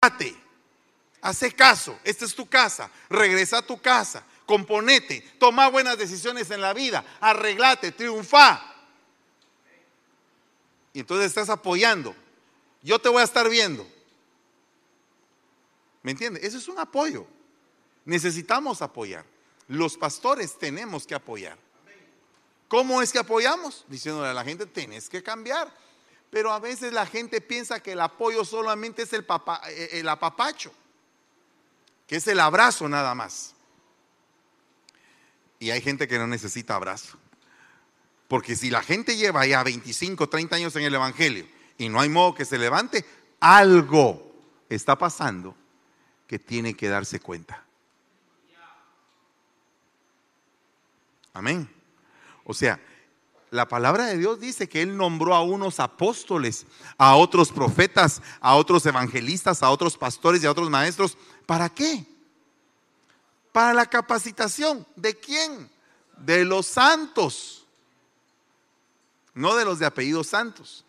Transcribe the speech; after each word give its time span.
arreglate, 0.00 0.36
hace 1.20 1.52
caso, 1.52 1.98
esta 2.04 2.24
es 2.24 2.34
tu 2.34 2.48
casa, 2.48 2.90
regresa 3.08 3.58
a 3.58 3.62
tu 3.62 3.80
casa, 3.80 4.24
componete, 4.46 5.20
toma 5.38 5.68
buenas 5.68 5.98
decisiones 5.98 6.50
en 6.50 6.60
la 6.60 6.72
vida, 6.72 7.04
arreglate, 7.20 7.92
triunfa. 7.92 8.62
Y 10.92 11.00
entonces 11.00 11.26
estás 11.26 11.50
apoyando. 11.50 12.14
Yo 12.82 12.98
te 12.98 13.08
voy 13.08 13.20
a 13.20 13.24
estar 13.24 13.48
viendo. 13.48 13.86
¿Me 16.02 16.12
entiendes? 16.12 16.42
Eso 16.44 16.58
es 16.58 16.68
un 16.68 16.78
apoyo. 16.78 17.26
Necesitamos 18.04 18.80
apoyar. 18.80 19.24
Los 19.66 19.96
pastores 19.96 20.58
tenemos 20.58 21.06
que 21.06 21.14
apoyar. 21.14 21.58
¿Cómo 22.68 23.02
es 23.02 23.12
que 23.12 23.18
apoyamos? 23.18 23.84
Diciéndole 23.88 24.28
a 24.28 24.34
la 24.34 24.44
gente, 24.44 24.66
tenés 24.66 25.08
que 25.08 25.22
cambiar. 25.22 25.72
Pero 26.30 26.52
a 26.52 26.58
veces 26.58 26.92
la 26.92 27.06
gente 27.06 27.40
piensa 27.40 27.80
que 27.80 27.92
el 27.92 28.00
apoyo 28.00 28.44
solamente 28.44 29.02
es 29.02 29.12
el, 29.12 29.26
eh, 29.68 29.88
el 29.92 30.08
apapacho, 30.08 30.72
que 32.06 32.16
es 32.16 32.26
el 32.26 32.40
abrazo 32.40 32.88
nada 32.88 33.14
más. 33.14 33.54
Y 35.58 35.70
hay 35.70 35.80
gente 35.80 36.06
que 36.06 36.18
no 36.18 36.26
necesita 36.26 36.74
abrazo. 36.74 37.18
Porque 38.28 38.56
si 38.56 38.68
la 38.70 38.82
gente 38.82 39.16
lleva 39.16 39.46
ya 39.46 39.62
25, 39.62 40.28
30 40.28 40.56
años 40.56 40.76
en 40.76 40.84
el 40.84 40.94
Evangelio 40.94 41.46
y 41.78 41.88
no 41.88 42.00
hay 42.00 42.10
modo 42.10 42.34
que 42.34 42.44
se 42.44 42.58
levante, 42.58 43.04
algo 43.40 44.30
está 44.68 44.98
pasando 44.98 45.56
que 46.26 46.38
tiene 46.38 46.74
que 46.74 46.88
darse 46.88 47.20
cuenta. 47.20 47.64
Amén. 51.32 51.68
O 52.44 52.52
sea, 52.52 52.78
la 53.50 53.68
palabra 53.68 54.06
de 54.06 54.18
Dios 54.18 54.40
dice 54.40 54.68
que 54.68 54.82
Él 54.82 54.96
nombró 54.96 55.34
a 55.34 55.42
unos 55.42 55.80
apóstoles, 55.80 56.66
a 56.96 57.16
otros 57.16 57.50
profetas, 57.50 58.22
a 58.40 58.54
otros 58.56 58.84
evangelistas, 58.86 59.62
a 59.62 59.70
otros 59.70 59.96
pastores 59.96 60.42
y 60.42 60.46
a 60.46 60.50
otros 60.50 60.70
maestros. 60.70 61.16
¿Para 61.46 61.68
qué? 61.68 62.04
Para 63.52 63.72
la 63.74 63.86
capacitación. 63.86 64.86
¿De 64.96 65.14
quién? 65.14 65.70
De 66.18 66.44
los 66.44 66.66
santos. 66.66 67.66
No 69.34 69.54
de 69.54 69.64
los 69.64 69.78
de 69.78 69.86
apellidos 69.86 70.26
santos, 70.26 70.84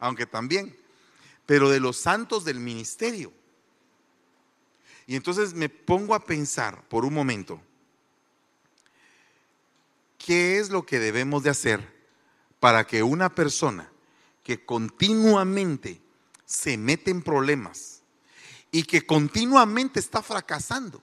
aunque 0.00 0.26
también, 0.26 0.76
pero 1.46 1.70
de 1.70 1.78
los 1.78 1.96
santos 1.96 2.44
del 2.44 2.58
ministerio. 2.58 3.32
Y 5.06 5.14
entonces 5.14 5.54
me 5.54 5.68
pongo 5.68 6.16
a 6.16 6.24
pensar 6.24 6.82
por 6.88 7.04
un 7.04 7.14
momento, 7.14 7.62
¿qué 10.28 10.58
es 10.58 10.68
lo 10.68 10.84
que 10.84 10.98
debemos 10.98 11.42
de 11.42 11.48
hacer 11.48 11.90
para 12.60 12.86
que 12.86 13.02
una 13.02 13.34
persona 13.34 13.90
que 14.42 14.62
continuamente 14.62 16.02
se 16.44 16.76
mete 16.76 17.10
en 17.10 17.22
problemas 17.22 18.02
y 18.70 18.82
que 18.82 19.06
continuamente 19.06 19.98
está 19.98 20.20
fracasando 20.20 21.02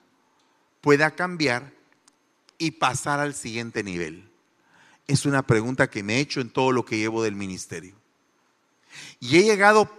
pueda 0.79 1.09
cambiar 1.15 1.73
y 2.59 2.69
pasar 2.69 3.19
al 3.19 3.33
siguiente 3.33 3.81
nivel? 3.81 4.29
Es 5.07 5.25
una 5.25 5.41
pregunta 5.41 5.89
que 5.89 6.03
me 6.03 6.17
he 6.17 6.19
hecho 6.19 6.39
en 6.39 6.51
todo 6.51 6.71
lo 6.71 6.85
que 6.85 6.99
llevo 6.99 7.23
del 7.23 7.33
ministerio. 7.33 7.95
Y 9.19 9.37
he 9.37 9.41
llegado 9.41 9.89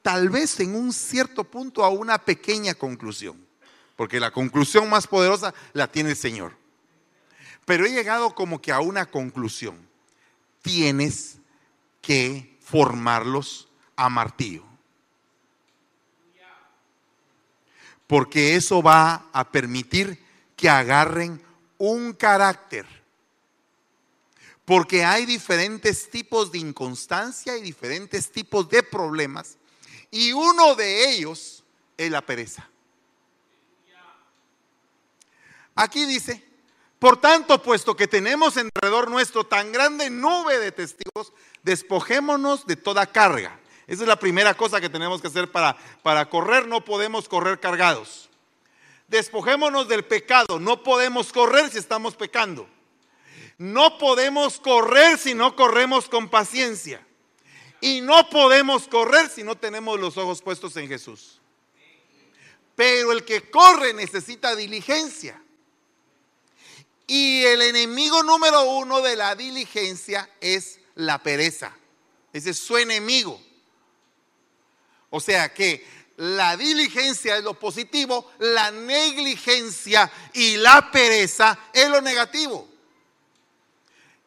tal 0.00 0.28
vez 0.28 0.60
en 0.60 0.76
un 0.76 0.92
cierto 0.92 1.42
punto 1.42 1.84
a 1.84 1.88
una 1.88 2.24
pequeña 2.24 2.74
conclusión 2.74 3.44
porque 3.96 4.20
la 4.20 4.30
conclusión 4.30 4.88
más 4.88 5.08
poderosa 5.08 5.52
la 5.72 5.90
tiene 5.90 6.10
el 6.10 6.16
Señor. 6.16 6.65
Pero 7.66 7.84
he 7.84 7.90
llegado 7.90 8.34
como 8.34 8.62
que 8.62 8.72
a 8.72 8.80
una 8.80 9.10
conclusión. 9.10 9.76
Tienes 10.62 11.36
que 12.00 12.56
formarlos 12.60 13.68
a 13.96 14.08
martillo. 14.08 14.64
Porque 18.06 18.54
eso 18.54 18.82
va 18.82 19.28
a 19.32 19.50
permitir 19.50 20.24
que 20.56 20.68
agarren 20.68 21.42
un 21.76 22.12
carácter. 22.12 22.86
Porque 24.64 25.04
hay 25.04 25.26
diferentes 25.26 26.08
tipos 26.08 26.52
de 26.52 26.58
inconstancia 26.58 27.56
y 27.56 27.62
diferentes 27.62 28.30
tipos 28.30 28.68
de 28.68 28.84
problemas. 28.84 29.58
Y 30.12 30.32
uno 30.32 30.76
de 30.76 31.10
ellos 31.10 31.64
es 31.96 32.10
la 32.12 32.24
pereza. 32.24 32.68
Aquí 35.74 36.06
dice, 36.06 36.42
por 36.98 37.20
tanto, 37.20 37.62
puesto 37.62 37.94
que 37.94 38.08
tenemos 38.08 38.56
alrededor 38.56 39.10
nuestro 39.10 39.44
tan 39.44 39.70
grande 39.70 40.08
nube 40.08 40.58
de 40.58 40.72
testigos, 40.72 41.32
despojémonos 41.62 42.66
de 42.66 42.76
toda 42.76 43.06
carga. 43.06 43.60
Esa 43.86 44.02
es 44.02 44.08
la 44.08 44.18
primera 44.18 44.54
cosa 44.54 44.80
que 44.80 44.88
tenemos 44.88 45.20
que 45.20 45.28
hacer 45.28 45.50
para, 45.52 45.76
para 46.02 46.28
correr. 46.28 46.66
No 46.66 46.84
podemos 46.84 47.28
correr 47.28 47.60
cargados. 47.60 48.30
Despojémonos 49.08 49.88
del 49.88 50.04
pecado. 50.04 50.58
No 50.58 50.82
podemos 50.82 51.32
correr 51.32 51.70
si 51.70 51.78
estamos 51.78 52.16
pecando. 52.16 52.66
No 53.58 53.98
podemos 53.98 54.58
correr 54.58 55.18
si 55.18 55.34
no 55.34 55.54
corremos 55.54 56.08
con 56.08 56.28
paciencia. 56.28 57.06
Y 57.80 58.00
no 58.00 58.28
podemos 58.30 58.88
correr 58.88 59.28
si 59.28 59.44
no 59.44 59.54
tenemos 59.54 60.00
los 60.00 60.16
ojos 60.16 60.42
puestos 60.42 60.76
en 60.76 60.88
Jesús. 60.88 61.40
Pero 62.74 63.12
el 63.12 63.24
que 63.24 63.50
corre 63.50 63.92
necesita 63.92 64.56
diligencia. 64.56 65.40
Y 67.06 67.44
el 67.44 67.62
enemigo 67.62 68.22
número 68.22 68.62
uno 68.62 69.00
de 69.00 69.16
la 69.16 69.34
diligencia 69.34 70.28
es 70.40 70.80
la 70.96 71.22
pereza. 71.22 71.76
Ese 72.32 72.50
es 72.50 72.58
su 72.58 72.76
enemigo. 72.76 73.40
O 75.10 75.20
sea 75.20 75.52
que 75.54 75.86
la 76.16 76.56
diligencia 76.56 77.36
es 77.36 77.44
lo 77.44 77.54
positivo, 77.54 78.32
la 78.38 78.70
negligencia 78.70 80.10
y 80.32 80.56
la 80.56 80.90
pereza 80.90 81.58
es 81.72 81.88
lo 81.88 82.00
negativo. 82.00 82.68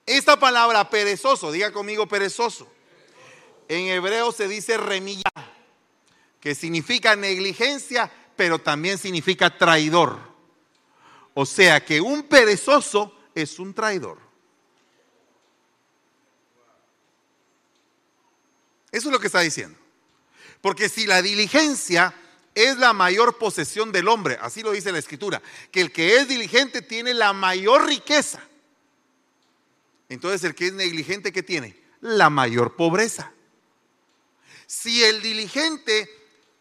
Esta 0.06 0.39
palabra 0.39 0.89
perezoso, 0.89 1.51
diga 1.51 1.72
conmigo 1.72 2.07
perezoso, 2.07 2.72
en 3.68 3.88
hebreo 3.88 4.31
se 4.31 4.47
dice 4.47 4.78
remilla, 4.78 5.29
que 6.39 6.56
significa 6.56 7.16
negligencia, 7.16 8.12
pero 8.35 8.59
también 8.59 8.97
significa 8.97 9.56
traidor. 9.56 10.28
O 11.41 11.45
sea 11.45 11.85
que 11.85 12.01
un 12.01 12.23
perezoso 12.23 13.17
es 13.33 13.59
un 13.59 13.73
traidor. 13.73 14.17
Eso 18.91 19.07
es 19.07 19.13
lo 19.13 19.22
que 19.22 19.27
está 19.27 19.39
diciendo. 19.39 19.79
Porque 20.59 20.89
si 20.89 21.05
la 21.05 21.22
diligencia 21.22 22.13
es 22.53 22.77
la 22.77 22.91
mayor 22.91 23.38
posesión 23.38 23.94
del 23.94 24.09
hombre, 24.09 24.38
así 24.41 24.61
lo 24.63 24.73
dice 24.73 24.91
la 24.91 25.00
escritura, 25.00 25.41
que 25.72 25.79
el 25.79 25.94
que 25.94 26.17
es 26.17 26.27
diligente 26.27 26.81
tiene 26.81 27.13
la 27.13 27.31
mayor 27.31 27.85
riqueza. 27.88 28.44
Entonces 30.09 30.44
el 30.44 30.56
que 30.56 30.67
es 30.67 30.73
negligente, 30.73 31.31
¿qué 31.31 31.41
tiene? 31.41 31.81
La 32.01 32.29
mayor 32.29 32.75
pobreza. 32.75 33.31
Si 34.67 35.06
el 35.06 35.21
diligente 35.21 36.09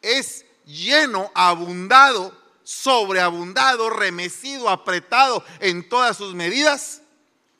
es 0.02 0.44
lleno, 0.66 1.32
abundado, 1.34 2.37
sobreabundado, 2.68 3.88
remecido, 3.88 4.68
apretado 4.68 5.42
en 5.58 5.88
todas 5.88 6.18
sus 6.18 6.34
medidas, 6.34 7.00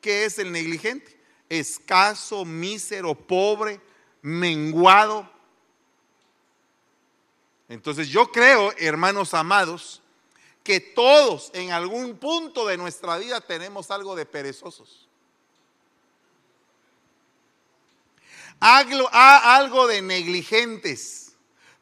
¿qué 0.03 0.27
es 0.27 0.39
el 0.39 0.53
negligente? 0.53 1.19
Escaso, 1.49 2.45
mísero, 2.45 3.15
pobre, 3.15 3.81
menguado. 4.21 5.27
Entonces 7.71 8.11
yo 8.11 8.31
creo, 8.31 8.75
hermanos 8.77 9.33
amados, 9.33 10.03
que 10.63 10.79
todos 10.79 11.53
en 11.55 11.73
algún 11.73 12.19
punto 12.19 12.67
de 12.67 12.77
nuestra 12.77 13.17
vida 13.17 13.41
tenemos 13.41 13.91
algo 13.91 14.15
de 14.15 14.27
perezosos. 14.27 15.09
Algo 18.61 19.87
de 19.87 20.03
negligentes. 20.03 21.28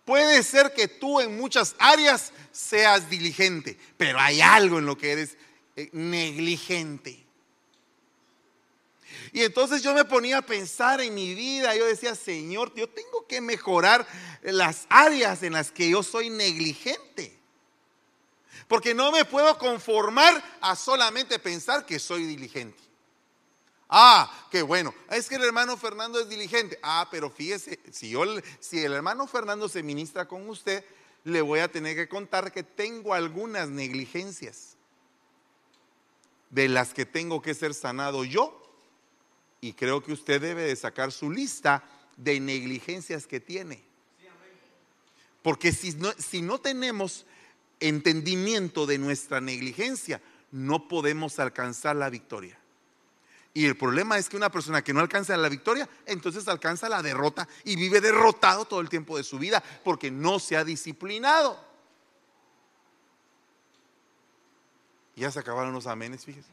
Puede 0.06 0.44
ser 0.44 0.72
que 0.72 0.86
tú 0.86 1.20
en 1.20 1.36
muchas 1.36 1.74
áreas 1.80 2.32
seas 2.52 3.10
diligente, 3.10 3.76
pero 3.96 4.20
hay 4.20 4.40
algo 4.40 4.78
en 4.78 4.86
lo 4.86 4.96
que 4.96 5.10
eres 5.10 5.36
eh, 5.74 5.90
negligente. 5.92 7.26
Y 9.32 9.42
entonces 9.42 9.82
yo 9.82 9.92
me 9.94 10.04
ponía 10.04 10.38
a 10.38 10.42
pensar 10.42 11.00
en 11.00 11.12
mi 11.12 11.34
vida, 11.34 11.74
yo 11.74 11.84
decía, 11.86 12.14
Señor, 12.14 12.72
yo 12.76 12.88
tengo 12.88 13.26
que 13.26 13.40
mejorar 13.40 14.06
las 14.42 14.86
áreas 14.88 15.42
en 15.42 15.54
las 15.54 15.72
que 15.72 15.90
yo 15.90 16.04
soy 16.04 16.30
negligente. 16.30 17.36
Porque 18.68 18.94
no 18.94 19.10
me 19.10 19.24
puedo 19.24 19.58
conformar 19.58 20.40
a 20.60 20.76
solamente 20.76 21.40
pensar 21.40 21.84
que 21.84 21.98
soy 21.98 22.26
diligente. 22.26 22.85
Ah, 23.88 24.48
qué 24.50 24.62
bueno. 24.62 24.92
Es 25.10 25.28
que 25.28 25.36
el 25.36 25.44
hermano 25.44 25.76
Fernando 25.76 26.18
es 26.20 26.28
diligente. 26.28 26.78
Ah, 26.82 27.08
pero 27.10 27.30
fíjese, 27.30 27.78
si, 27.90 28.14
el 28.14 28.92
hermano 28.92 29.26
Fernando 29.26 29.68
se 29.68 29.82
ministra 29.82 30.26
con 30.26 30.48
usted, 30.48 30.84
le 31.24 31.40
voy 31.40 31.60
a 31.60 31.70
tener 31.70 31.96
que 31.96 32.08
contar 32.08 32.52
que 32.52 32.62
tengo 32.62 33.14
algunas 33.14 33.68
negligencias 33.68 34.76
de 36.50 36.68
las 36.68 36.94
que 36.94 37.06
tengo 37.06 37.42
que 37.42 37.54
ser 37.54 37.74
sanado 37.74 38.24
yo. 38.24 38.62
Y 39.60 39.72
creo 39.72 40.02
que 40.02 40.12
usted 40.12 40.40
debe 40.40 40.62
de 40.62 40.76
sacar 40.76 41.12
su 41.12 41.30
lista 41.30 41.84
de 42.16 42.40
negligencias 42.40 43.26
que 43.26 43.40
tiene. 43.40 43.84
Porque 45.42 45.70
si 45.70 45.92
no, 45.92 46.12
si 46.18 46.42
no 46.42 46.58
tenemos 46.58 47.24
entendimiento 47.78 48.84
de 48.84 48.98
nuestra 48.98 49.40
negligencia, 49.40 50.20
no 50.50 50.88
podemos 50.88 51.38
alcanzar 51.38 51.94
la 51.94 52.10
victoria. 52.10 52.58
Y 53.56 53.64
el 53.64 53.74
problema 53.74 54.18
es 54.18 54.28
que 54.28 54.36
una 54.36 54.50
persona 54.50 54.84
que 54.84 54.92
no 54.92 55.00
alcanza 55.00 55.34
la 55.34 55.48
victoria, 55.48 55.88
entonces 56.04 56.46
alcanza 56.46 56.90
la 56.90 57.00
derrota 57.00 57.48
y 57.64 57.74
vive 57.74 58.02
derrotado 58.02 58.66
todo 58.66 58.80
el 58.80 58.90
tiempo 58.90 59.16
de 59.16 59.24
su 59.24 59.38
vida 59.38 59.64
porque 59.82 60.10
no 60.10 60.38
se 60.38 60.58
ha 60.58 60.62
disciplinado. 60.62 61.58
Ya 65.14 65.30
se 65.30 65.38
acabaron 65.38 65.72
los 65.72 65.86
amenes, 65.86 66.22
fíjese. 66.26 66.50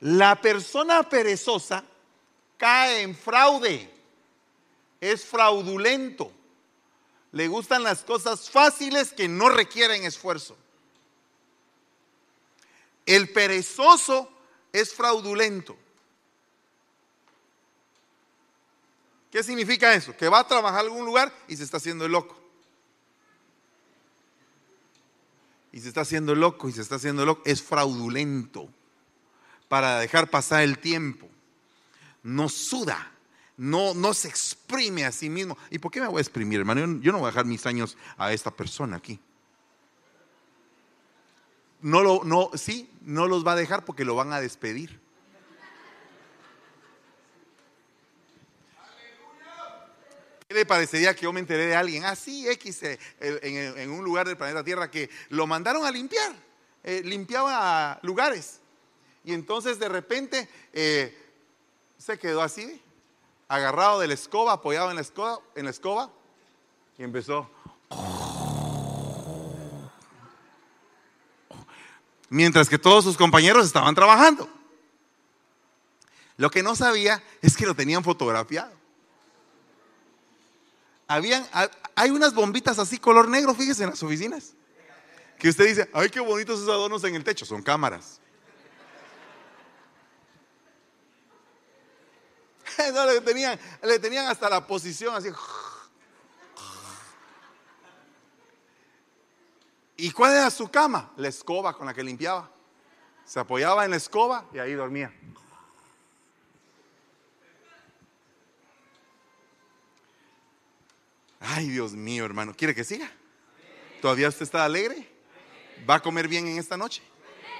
La 0.00 0.38
persona 0.38 1.08
perezosa 1.08 1.82
cae 2.58 3.00
en 3.00 3.16
fraude, 3.16 3.90
es 5.00 5.24
fraudulento. 5.24 6.30
Le 7.32 7.48
gustan 7.48 7.82
las 7.82 8.04
cosas 8.04 8.50
fáciles 8.50 9.14
que 9.14 9.26
no 9.26 9.48
requieren 9.48 10.04
esfuerzo. 10.04 10.54
El 13.06 13.32
perezoso 13.32 14.32
es 14.74 14.92
fraudulento. 14.92 15.76
¿Qué 19.30 19.42
significa 19.42 19.94
eso? 19.94 20.16
Que 20.16 20.28
va 20.28 20.40
a 20.40 20.48
trabajar 20.48 20.80
en 20.80 20.90
algún 20.90 21.06
lugar 21.06 21.32
y 21.46 21.56
se 21.56 21.62
está 21.62 21.76
haciendo 21.76 22.04
el 22.04 22.12
loco. 22.12 22.36
Y 25.72 25.80
se 25.80 25.88
está 25.88 26.00
haciendo 26.00 26.34
loco 26.34 26.68
y 26.68 26.72
se 26.72 26.82
está 26.82 26.96
haciendo 26.96 27.24
loco. 27.24 27.42
Es 27.44 27.62
fraudulento 27.62 28.68
para 29.68 30.00
dejar 30.00 30.28
pasar 30.28 30.62
el 30.62 30.78
tiempo. 30.78 31.28
No 32.24 32.48
suda, 32.48 33.12
no, 33.56 33.94
no 33.94 34.12
se 34.12 34.26
exprime 34.26 35.04
a 35.04 35.12
sí 35.12 35.30
mismo. 35.30 35.56
¿Y 35.70 35.78
por 35.78 35.92
qué 35.92 36.00
me 36.00 36.08
voy 36.08 36.18
a 36.18 36.22
exprimir, 36.22 36.58
hermano? 36.58 37.00
Yo 37.00 37.12
no 37.12 37.18
voy 37.18 37.28
a 37.28 37.30
dejar 37.30 37.44
mis 37.44 37.64
años 37.66 37.96
a 38.16 38.32
esta 38.32 38.50
persona 38.50 38.96
aquí 38.96 39.20
no 41.84 42.02
lo, 42.02 42.24
no, 42.24 42.50
sí, 42.54 42.90
no 43.02 43.26
los 43.26 43.46
va 43.46 43.52
a 43.52 43.56
dejar 43.56 43.84
porque 43.84 44.06
lo 44.06 44.14
van 44.14 44.32
a 44.32 44.40
despedir. 44.40 44.98
¿Qué 50.48 50.54
le 50.54 50.64
parecería 50.64 51.14
que 51.14 51.24
yo 51.24 51.32
me 51.34 51.40
enteré 51.40 51.66
de 51.66 51.76
alguien 51.76 52.06
así, 52.06 52.48
ah, 52.48 52.52
X, 52.52 52.84
eh, 52.84 52.98
en, 53.20 53.90
un 53.90 54.02
lugar 54.02 54.26
del 54.26 54.38
planeta 54.38 54.64
Tierra 54.64 54.90
que 54.90 55.10
lo 55.28 55.46
mandaron 55.46 55.84
a 55.84 55.90
limpiar? 55.90 56.34
Eh, 56.82 57.02
limpiaba 57.04 57.98
lugares. 58.00 58.60
Y 59.22 59.34
entonces 59.34 59.78
de 59.78 59.90
repente 59.90 60.48
eh, 60.72 61.14
se 61.98 62.18
quedó 62.18 62.40
así, 62.40 62.80
agarrado 63.46 64.00
de 64.00 64.08
la 64.08 64.14
escoba, 64.14 64.54
apoyado 64.54 64.88
en 64.88 64.96
la 64.96 65.02
escoba, 65.02 65.40
en 65.54 65.66
la 65.66 65.70
escoba, 65.70 66.10
y 66.96 67.02
empezó. 67.02 67.50
Mientras 72.34 72.68
que 72.68 72.78
todos 72.78 73.04
sus 73.04 73.16
compañeros 73.16 73.64
estaban 73.64 73.94
trabajando. 73.94 74.48
Lo 76.36 76.50
que 76.50 76.64
no 76.64 76.74
sabía 76.74 77.22
es 77.40 77.56
que 77.56 77.64
lo 77.64 77.76
tenían 77.76 78.02
fotografiado. 78.02 78.72
Habían, 81.06 81.46
hay 81.94 82.10
unas 82.10 82.34
bombitas 82.34 82.80
así 82.80 82.98
color 82.98 83.28
negro, 83.28 83.54
fíjese 83.54 83.84
en 83.84 83.90
las 83.90 84.02
oficinas. 84.02 84.54
Que 85.38 85.48
usted 85.48 85.64
dice, 85.64 85.88
ay, 85.92 86.10
qué 86.10 86.18
bonitos 86.18 86.58
esos 86.58 86.70
adornos 86.70 87.04
en 87.04 87.14
el 87.14 87.22
techo, 87.22 87.46
son 87.46 87.62
cámaras. 87.62 88.20
No, 92.92 93.06
le, 93.06 93.20
tenían, 93.20 93.56
le 93.84 94.00
tenían 94.00 94.26
hasta 94.26 94.50
la 94.50 94.66
posición 94.66 95.14
así. 95.14 95.28
¿Y 99.96 100.10
cuál 100.10 100.32
era 100.32 100.50
su 100.50 100.68
cama? 100.68 101.12
La 101.16 101.28
escoba 101.28 101.76
con 101.76 101.86
la 101.86 101.94
que 101.94 102.02
limpiaba. 102.02 102.50
Se 103.24 103.38
apoyaba 103.40 103.84
en 103.84 103.92
la 103.92 103.96
escoba 103.96 104.46
y 104.52 104.58
ahí 104.58 104.72
dormía. 104.72 105.12
Ay, 111.40 111.68
Dios 111.68 111.92
mío, 111.92 112.24
hermano. 112.24 112.54
¿Quiere 112.56 112.74
que 112.74 112.84
siga? 112.84 113.10
¿Todavía 114.00 114.28
usted 114.28 114.42
está 114.42 114.64
alegre? 114.64 115.08
¿Va 115.88 115.96
a 115.96 116.00
comer 116.00 116.26
bien 116.28 116.46
en 116.46 116.58
esta 116.58 116.76
noche? 116.76 117.02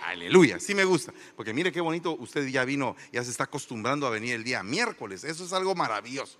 Aleluya, 0.04 0.60
sí 0.60 0.75
me 0.75 0.84
gusta. 0.84 1.12
Porque 1.37 1.54
mire 1.54 1.72
qué 1.72 1.80
bonito, 1.80 2.16
usted 2.19 2.46
ya 2.48 2.64
vino, 2.64 2.96
ya 3.12 3.25
se 3.25 3.30
está 3.30 3.44
acostumbrando 3.44 4.06
a 4.06 4.10
venir 4.10 4.34
el 4.34 4.44
día 4.44 4.62
miércoles. 4.62 5.25
Eso 5.25 5.44
es 5.44 5.52
algo 5.52 5.75
maravilloso. 5.75 6.38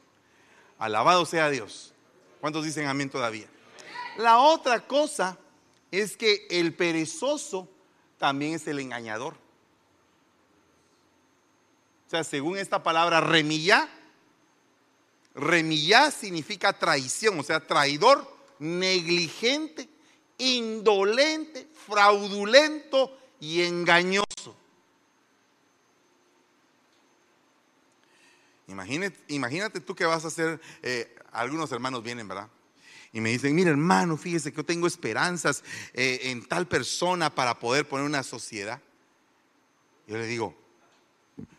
Alabado 0.79 1.25
sea 1.25 1.49
Dios. 1.49 1.95
¿Cuántos 2.41 2.65
dicen 2.65 2.87
amén 2.87 3.09
todavía? 3.09 3.47
La 4.19 4.39
otra 4.39 4.81
cosa 4.81 5.39
es 6.01 6.17
que 6.17 6.47
el 6.51 6.75
perezoso 6.75 7.69
también 8.19 8.55
es 8.55 8.67
el 8.67 8.79
engañador. 8.79 9.35
O 12.07 12.11
sea, 12.11 12.25
según 12.25 12.59
esta 12.59 12.83
palabra 12.83 13.21
remilla, 13.21 13.89
remilla 15.35 16.11
significa 16.11 16.73
traición, 16.73 17.39
o 17.39 17.43
sea, 17.43 17.67
traidor, 17.67 18.31
negligente, 18.59 19.89
indolente, 20.39 21.67
fraudulento 21.87 23.19
y 23.41 23.63
engañoso. 23.63 24.25
Imagínate, 28.69 29.19
imagínate 29.29 29.81
tú 29.81 29.95
que 29.95 30.07
vas 30.07 30.25
a 30.25 30.29
hacer, 30.29 30.61
eh, 30.83 31.15
algunos 31.33 31.71
hermanos 31.73 32.03
vienen, 32.03 32.27
¿verdad? 32.27 32.49
Y 33.15 33.21
me 33.21 33.31
dicen, 33.31 33.55
mira 33.55 33.71
hermano, 33.71 34.17
fíjese 34.17 34.51
que 34.51 34.57
yo 34.57 34.65
tengo 34.65 34.89
esperanzas 34.89 35.63
eh, 35.93 36.19
en 36.25 36.45
tal 36.45 36.67
persona 36.67 37.33
para 37.33 37.61
poder 37.61 37.89
poner 37.89 38.05
una 38.05 38.25
sociedad. 38.25 38.83
Yo 40.09 40.19
le 40.19 40.27
digo, 40.27 40.53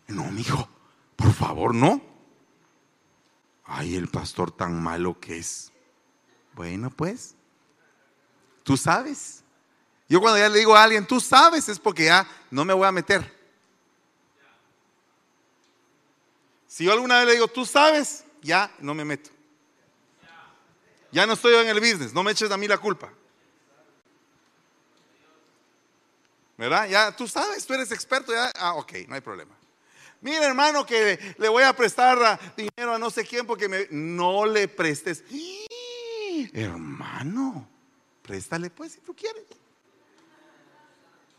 no, 0.07 0.29
mijo, 0.31 0.67
por 1.15 1.31
favor, 1.31 1.73
no. 1.73 2.01
Ay, 3.63 3.95
el 3.95 4.09
pastor 4.09 4.51
tan 4.51 4.83
malo 4.83 5.17
que 5.17 5.37
es. 5.37 5.71
Bueno, 6.53 6.89
pues, 6.89 7.35
tú 8.63 8.75
sabes. 8.75 9.41
Yo 10.09 10.19
cuando 10.19 10.37
ya 10.37 10.49
le 10.49 10.59
digo 10.59 10.75
a 10.75 10.83
alguien, 10.83 11.07
tú 11.07 11.21
sabes, 11.21 11.69
es 11.69 11.79
porque 11.79 12.03
ya 12.03 12.27
no 12.51 12.65
me 12.65 12.73
voy 12.73 12.85
a 12.85 12.91
meter. 12.91 13.33
Si 16.67 16.83
yo 16.83 16.91
alguna 16.91 17.19
vez 17.19 17.27
le 17.27 17.33
digo, 17.35 17.47
tú 17.47 17.65
sabes, 17.65 18.25
ya 18.41 18.75
no 18.79 18.93
me 18.93 19.05
meto. 19.05 19.34
Ya 21.15 21.25
no 21.25 21.31
estoy 21.31 21.56
en 21.56 21.69
el 21.69 21.79
business, 21.79 22.13
no 22.13 22.23
me 22.23 22.33
eches 22.33 22.51
a 22.51 22.57
mí 22.57 22.67
la 22.67 22.77
culpa. 22.77 23.10
¿Verdad? 26.57 26.89
Ya 26.89 27.15
tú 27.15 27.25
sabes, 27.25 27.65
tú 27.65 27.74
eres 27.74 27.89
experto, 27.93 28.34
ya, 28.34 28.51
ah, 28.57 28.74
ok, 28.74 28.91
no 29.07 29.15
hay 29.15 29.22
problema. 29.22 29.55
Mira, 30.19 30.45
hermano, 30.45 30.86
que 30.86 31.36
le 31.38 31.48
voy 31.48 31.63
a 31.63 31.72
prestar 31.74 32.38
dinero 32.57 32.95
a 32.95 33.00
no 33.00 33.10
sé 33.10 33.25
quién 33.25 33.48
porque 33.48 33.69
me, 33.69 33.88
no 33.91 34.45
le 34.45 34.67
prestes. 34.67 35.24
Hermano, 36.51 37.65
préstale 38.22 38.69
pues 38.69 38.91
si 38.91 39.00
tú 39.00 39.15
quieres. 39.15 39.45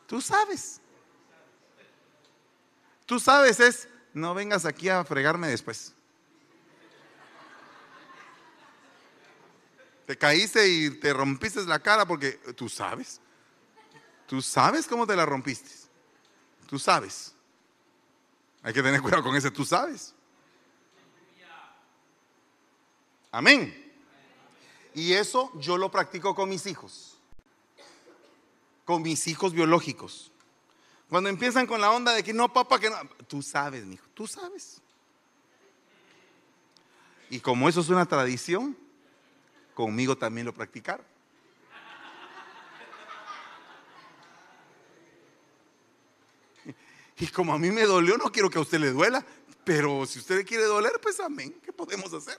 Tú 0.07 0.23
sabes. 0.23 0.81
Tú 3.05 3.21
sabes 3.21 3.61
es, 3.61 3.89
no 4.15 4.33
vengas 4.33 4.65
aquí 4.65 4.89
a 4.89 5.05
fregarme 5.05 5.49
después. 5.49 5.96
Te 10.07 10.17
caíste 10.17 10.69
y 10.69 10.91
te 11.01 11.13
rompiste 11.13 11.65
la 11.65 11.81
cara 11.81 12.07
porque 12.07 12.33
tú 12.57 12.69
sabes. 12.69 13.21
Tú 14.27 14.41
sabes 14.41 14.87
cómo 14.87 15.07
te 15.07 15.17
la 15.17 15.27
rompiste. 15.27 15.71
Tú 16.69 16.79
sabes. 16.79 17.35
Hay 18.63 18.73
que 18.73 18.83
tener 18.83 19.01
cuidado 19.03 19.23
con 19.23 19.35
ese, 19.37 19.51
tú 19.51 19.65
sabes. 19.65 20.15
Amén. 23.31 23.83
Y 24.95 25.13
eso 25.13 25.53
yo 25.61 25.77
lo 25.77 25.91
practico 25.91 26.35
con 26.35 26.49
mis 26.49 26.67
hijos. 26.67 27.19
Con 28.85 29.03
mis 29.03 29.27
hijos 29.27 29.53
biológicos. 29.53 30.33
Cuando 31.09 31.29
empiezan 31.29 31.67
con 31.67 31.81
la 31.81 31.91
onda 31.91 32.13
de 32.13 32.23
que 32.23 32.33
no, 32.33 32.53
papá, 32.53 32.79
que 32.81 32.91
no. 32.91 32.97
Tú 33.29 33.43
sabes, 33.43 33.85
mi 33.85 33.95
hijo, 33.95 34.07
tú 34.15 34.27
sabes. 34.27 34.81
Y 37.29 37.41
como 37.41 37.69
eso 37.69 37.81
es 37.81 37.89
una 37.89 38.07
tradición, 38.07 38.77
conmigo 39.77 40.17
también 40.17 40.47
lo 40.47 40.55
practicaron. 40.55 41.05
Y 47.19 47.27
como 47.29 47.55
a 47.55 47.59
mí 47.59 47.71
me 47.71 47.85
dolió, 47.85 48.17
no 48.17 48.33
quiero 48.33 48.51
que 48.51 48.59
a 48.59 48.61
usted 48.61 48.79
le 48.79 48.91
duela, 48.91 49.25
pero 49.65 50.05
si 50.07 50.19
usted 50.19 50.39
le 50.39 50.45
quiere 50.45 50.65
doler, 50.65 50.93
pues 51.01 51.21
amén, 51.21 51.55
¿qué 51.63 51.73
podemos 51.73 52.13
hacer? 52.13 52.39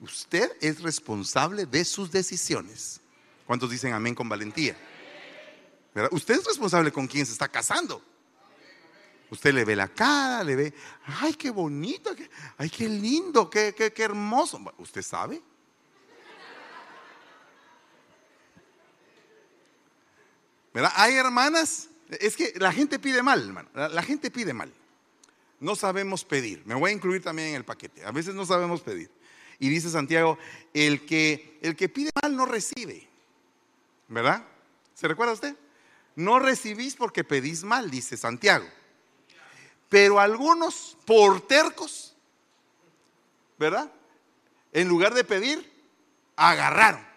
Usted 0.00 0.50
es 0.60 0.80
responsable 0.80 1.66
de 1.66 1.84
sus 1.84 2.10
decisiones. 2.10 3.00
¿Cuántos 3.46 3.70
dicen 3.70 3.92
amén 3.92 4.14
con 4.14 4.28
valentía? 4.28 4.76
Usted 6.12 6.34
es 6.34 6.44
responsable 6.44 6.90
con 6.90 7.06
quien 7.06 7.26
se 7.26 7.32
está 7.32 7.48
casando. 7.48 8.02
Usted 9.30 9.52
le 9.52 9.64
ve 9.64 9.76
la 9.76 9.88
cara, 9.88 10.42
le 10.42 10.56
ve, 10.56 10.74
ay, 11.04 11.34
qué 11.34 11.50
bonito, 11.50 12.14
ay, 12.56 12.70
qué 12.70 12.88
lindo, 12.88 13.48
qué, 13.48 13.74
qué, 13.76 13.92
qué 13.92 14.02
hermoso. 14.02 14.60
¿Usted 14.78 15.02
sabe? 15.02 15.40
¿Verdad? 20.72 20.92
Hay 20.96 21.14
hermanas, 21.14 21.88
es 22.08 22.36
que 22.36 22.52
la 22.56 22.72
gente 22.72 22.98
pide 22.98 23.22
mal, 23.22 23.40
hermano. 23.40 23.68
La, 23.74 24.02
gente 24.02 24.30
pide 24.30 24.52
mal. 24.52 24.72
No 25.58 25.76
sabemos 25.76 26.24
pedir. 26.24 26.62
Me 26.64 26.74
voy 26.74 26.90
a 26.90 26.94
incluir 26.94 27.22
también 27.22 27.48
en 27.48 27.54
el 27.56 27.64
paquete. 27.64 28.04
A 28.04 28.12
veces 28.12 28.34
no 28.34 28.46
sabemos 28.46 28.80
pedir. 28.80 29.10
Y 29.58 29.68
dice 29.68 29.90
Santiago, 29.90 30.38
el 30.72 31.04
que, 31.04 31.58
el 31.62 31.76
que 31.76 31.88
pide 31.88 32.10
mal 32.22 32.34
no 32.36 32.46
recibe. 32.46 33.08
¿Verdad? 34.08 34.44
¿Se 34.94 35.06
recuerda 35.06 35.34
usted? 35.34 35.56
No 36.16 36.38
recibís 36.38 36.96
porque 36.96 37.24
pedís 37.24 37.62
mal, 37.62 37.90
dice 37.90 38.16
Santiago. 38.16 38.66
Pero 39.88 40.20
algunos, 40.20 40.96
por 41.04 41.46
tercos, 41.46 42.14
¿verdad? 43.58 43.92
En 44.72 44.88
lugar 44.88 45.14
de 45.14 45.24
pedir, 45.24 45.70
agarraron. 46.36 47.09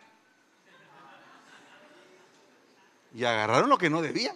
Y 3.14 3.24
agarraron 3.26 3.70
lo 3.70 3.78
que 3.78 3.90
no 3.90 4.02
debían. 4.02 4.36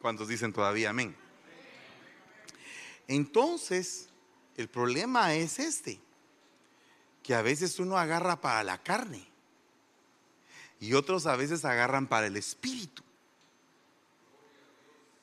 ¿Cuántos 0.00 0.28
dicen 0.28 0.52
todavía 0.52 0.90
amén? 0.90 1.16
Entonces, 3.08 4.08
el 4.56 4.68
problema 4.68 5.34
es 5.34 5.58
este, 5.58 6.00
que 7.22 7.34
a 7.34 7.42
veces 7.42 7.78
uno 7.78 7.96
agarra 7.96 8.40
para 8.40 8.64
la 8.64 8.82
carne 8.82 9.26
y 10.80 10.92
otros 10.94 11.26
a 11.26 11.36
veces 11.36 11.64
agarran 11.64 12.06
para 12.06 12.26
el 12.26 12.36
espíritu. 12.36 13.02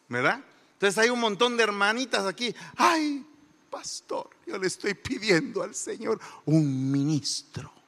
¿Verdad? 0.08 0.44
Entonces 0.74 0.98
hay 0.98 1.10
un 1.10 1.20
montón 1.20 1.56
de 1.58 1.64
hermanitas 1.64 2.26
aquí. 2.26 2.56
Ay, 2.76 3.26
pastor, 3.70 4.30
yo 4.48 4.58
le 4.58 4.68
estoy 4.68 4.94
pidiendo 4.96 5.62
al 5.62 5.76
Señor 5.76 6.20
un 6.46 6.92
ministro 6.92 7.81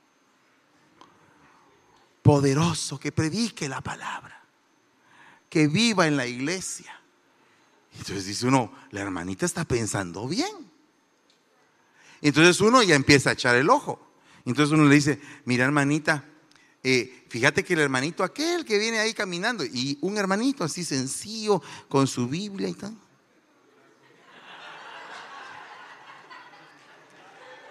poderoso 2.24 3.00
que 3.00 3.12
predique 3.12 3.70
la 3.70 3.82
palabra, 3.82 4.42
que 5.50 5.68
viva 5.68 6.08
en 6.08 6.18
la 6.18 6.26
iglesia. 6.26 7.00
Entonces 7.92 8.26
dice 8.26 8.48
uno, 8.48 8.74
la 8.90 9.02
hermanita 9.02 9.46
está 9.46 9.66
pensando 9.66 10.28
bien. 10.28 10.72
Entonces 12.22 12.60
uno 12.62 12.82
ya 12.82 12.96
empieza 12.96 13.30
a 13.30 13.34
echar 13.34 13.56
el 13.56 13.70
ojo. 13.70 14.00
Entonces 14.46 14.74
uno 14.74 14.86
le 14.86 14.96
dice, 14.96 15.22
mira 15.46 15.66
hermanita, 15.66 16.26
eh, 16.82 17.26
fíjate 17.30 17.64
que 17.64 17.74
el 17.74 17.82
hermanito 17.82 18.24
aquel 18.24 18.66
que 18.66 18.80
viene 18.80 19.00
ahí 19.00 19.14
caminando 19.14 19.64
y 19.64 19.98
un 20.02 20.18
hermanito 20.18 20.64
así 20.64 20.84
sencillo 20.84 21.62
con 21.88 22.08
su 22.08 22.28
Biblia 22.28 22.70
y 22.70 22.74
tal. 22.74 22.98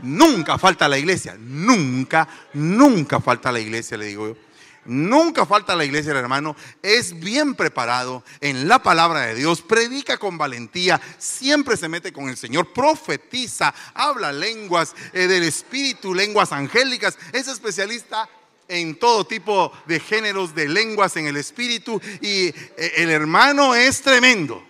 Nunca 0.02 0.58
falta 0.58 0.88
la 0.88 0.98
iglesia, 0.98 1.36
nunca, 1.38 2.28
nunca 2.54 3.20
falta 3.20 3.52
la 3.52 3.60
iglesia, 3.60 3.96
le 3.96 4.06
digo 4.06 4.28
yo. 4.28 4.36
Nunca 4.84 5.46
falta 5.46 5.76
la 5.76 5.84
iglesia, 5.84 6.10
el 6.10 6.18
hermano. 6.18 6.56
Es 6.82 7.18
bien 7.18 7.54
preparado 7.54 8.24
en 8.40 8.66
la 8.66 8.82
palabra 8.82 9.20
de 9.20 9.36
Dios, 9.36 9.62
predica 9.62 10.18
con 10.18 10.36
valentía, 10.36 11.00
siempre 11.18 11.76
se 11.76 11.88
mete 11.88 12.12
con 12.12 12.28
el 12.28 12.36
Señor, 12.36 12.72
profetiza, 12.72 13.72
habla 13.94 14.32
lenguas 14.32 14.94
eh, 15.12 15.28
del 15.28 15.44
Espíritu, 15.44 16.14
lenguas 16.14 16.50
angélicas. 16.50 17.16
Es 17.32 17.46
especialista 17.46 18.28
en 18.66 18.98
todo 18.98 19.24
tipo 19.24 19.72
de 19.86 20.00
géneros 20.00 20.52
de 20.54 20.68
lenguas 20.68 21.16
en 21.16 21.28
el 21.28 21.36
Espíritu 21.36 22.00
y 22.20 22.46
eh, 22.46 22.54
el 22.96 23.10
hermano 23.10 23.76
es 23.76 24.02
tremendo. 24.02 24.64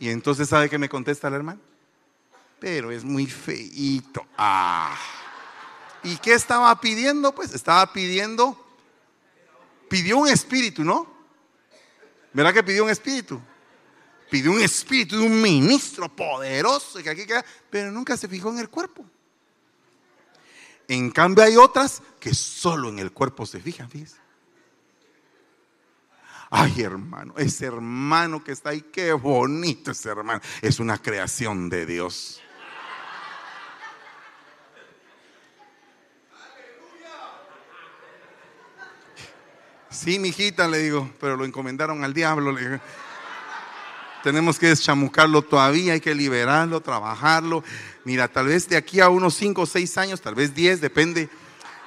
Y 0.00 0.10
entonces, 0.10 0.48
¿sabe 0.48 0.68
qué 0.68 0.78
me 0.78 0.88
contesta 0.88 1.28
el 1.28 1.34
hermano? 1.34 1.67
Pero 2.60 2.90
es 2.90 3.04
muy 3.04 3.26
feito. 3.26 4.26
Ah. 4.36 4.96
¿Y 6.02 6.16
qué 6.16 6.34
estaba 6.34 6.80
pidiendo? 6.80 7.34
Pues 7.34 7.54
estaba 7.54 7.92
pidiendo, 7.92 8.56
pidió 9.88 10.18
un 10.18 10.28
espíritu, 10.28 10.84
¿no? 10.84 11.18
¿Verdad 12.32 12.54
que 12.54 12.62
pidió 12.62 12.84
un 12.84 12.90
espíritu? 12.90 13.40
Pidió 14.30 14.52
un 14.52 14.60
espíritu 14.60 15.18
de 15.18 15.26
un 15.26 15.40
ministro 15.40 16.08
poderoso, 16.14 17.02
que 17.02 17.10
aquí 17.10 17.26
queda, 17.26 17.44
pero 17.70 17.90
nunca 17.90 18.16
se 18.16 18.28
fijó 18.28 18.50
en 18.50 18.58
el 18.58 18.68
cuerpo. 18.68 19.04
En 20.86 21.10
cambio 21.10 21.44
hay 21.44 21.56
otras 21.56 22.02
que 22.20 22.34
solo 22.34 22.88
en 22.88 22.98
el 22.98 23.12
cuerpo 23.12 23.44
se 23.46 23.60
fijan, 23.60 23.90
fíjese. 23.90 24.16
Ay, 26.50 26.80
hermano, 26.80 27.34
ese 27.36 27.66
hermano 27.66 28.42
que 28.42 28.52
está 28.52 28.70
ahí, 28.70 28.80
qué 28.80 29.12
bonito 29.12 29.90
ese 29.90 30.08
hermano. 30.08 30.40
Es 30.62 30.80
una 30.80 30.96
creación 30.96 31.68
de 31.68 31.84
Dios. 31.84 32.40
Sí, 39.98 40.20
mijita, 40.20 40.68
le 40.68 40.78
digo, 40.78 41.10
pero 41.18 41.36
lo 41.36 41.44
encomendaron 41.44 42.04
al 42.04 42.14
diablo. 42.14 42.52
Le 42.52 42.80
Tenemos 44.22 44.56
que 44.56 44.68
deschamucarlo 44.68 45.42
todavía, 45.42 45.94
hay 45.94 46.00
que 46.00 46.14
liberarlo, 46.14 46.80
trabajarlo. 46.80 47.64
Mira, 48.04 48.28
tal 48.28 48.46
vez 48.46 48.68
de 48.68 48.76
aquí 48.76 49.00
a 49.00 49.08
unos 49.08 49.34
5 49.34 49.62
o 49.62 49.66
6 49.66 49.98
años, 49.98 50.20
tal 50.20 50.36
vez 50.36 50.54
10, 50.54 50.80
depende. 50.80 51.28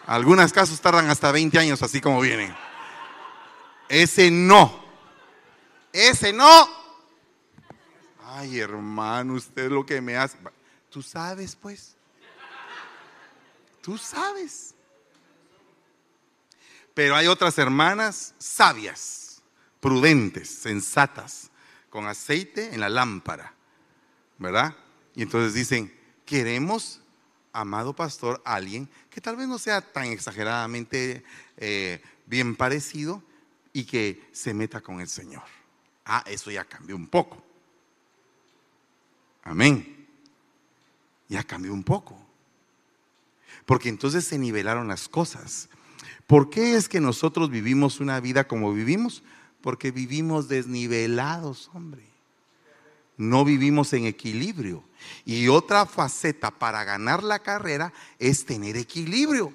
Algunos 0.06 0.51
casos 0.51 0.82
tardan 0.82 1.10
hasta 1.10 1.32
20 1.32 1.58
años, 1.58 1.82
así 1.84 2.01
como 2.01 2.20
vienen. 2.20 2.53
Ese 3.88 4.30
no. 4.30 4.84
Ese 5.94 6.34
no. 6.34 6.68
Ay, 8.25 8.60
hermano, 8.60 9.36
usted 9.36 9.72
lo 9.72 9.86
que 9.86 10.01
me 10.01 10.18
hace. 10.18 10.38
Tú 10.89 11.01
sabes, 11.01 11.56
pues. 11.56 11.96
Tú 13.82 13.98
sabes. 13.98 14.75
Pero 17.01 17.15
hay 17.15 17.25
otras 17.25 17.58
hermanas 17.58 18.36
sabias, 18.38 19.41
prudentes, 19.79 20.48
sensatas, 20.48 21.50
con 21.89 22.05
aceite 22.05 22.75
en 22.75 22.79
la 22.79 22.89
lámpara, 22.89 23.55
¿verdad? 24.38 24.75
Y 25.15 25.24
entonces 25.24 25.55
dicen, 25.55 25.91
queremos, 26.27 27.01
amado 27.53 27.96
pastor, 27.96 28.39
alguien 28.46 28.88
que 29.10 29.20
tal 29.20 29.36
vez 29.36 29.48
no 29.48 29.58
sea 29.58 29.81
tan 29.81 30.10
exageradamente 30.10 31.24
eh, 31.58 32.03
bien 32.27 32.55
parecido 32.55 33.24
y 33.74 33.86
que 33.86 34.29
se 34.31 34.53
meta 34.53 34.79
con 34.79 35.01
el 35.01 35.10
Señor. 35.10 35.41
Ah, 36.05 36.24
eso 36.27 36.51
ya 36.51 36.65
cambió 36.65 36.96
un 36.96 37.08
poco. 37.08 37.43
Amén. 39.41 40.08
Ya 41.29 41.43
cambió 41.43 41.74
un 41.74 41.84
poco. 41.84 42.15
Porque 43.65 43.89
entonces 43.89 44.24
se 44.24 44.38
nivelaron 44.38 44.88
las 44.88 45.10
cosas. 45.10 45.67
¿Por 46.31 46.50
qué 46.50 46.77
es 46.77 46.88
que 46.88 47.01
nosotros 47.01 47.50
vivimos 47.50 48.00
una 48.00 48.21
vida 48.21 48.47
como 48.47 48.71
vivimos? 48.71 49.21
Porque 49.59 49.91
vivimos 49.91 50.47
desnivelados, 50.47 51.69
hombre. 51.73 52.05
No 53.17 53.43
vivimos 53.43 53.91
en 53.91 54.05
equilibrio. 54.05 54.81
Y 55.25 55.50
otra 55.50 55.85
faceta 55.85 56.50
para 56.50 56.85
ganar 56.85 57.21
la 57.21 57.39
carrera 57.39 57.91
es 58.17 58.45
tener 58.45 58.77
equilibrio. 58.77 59.53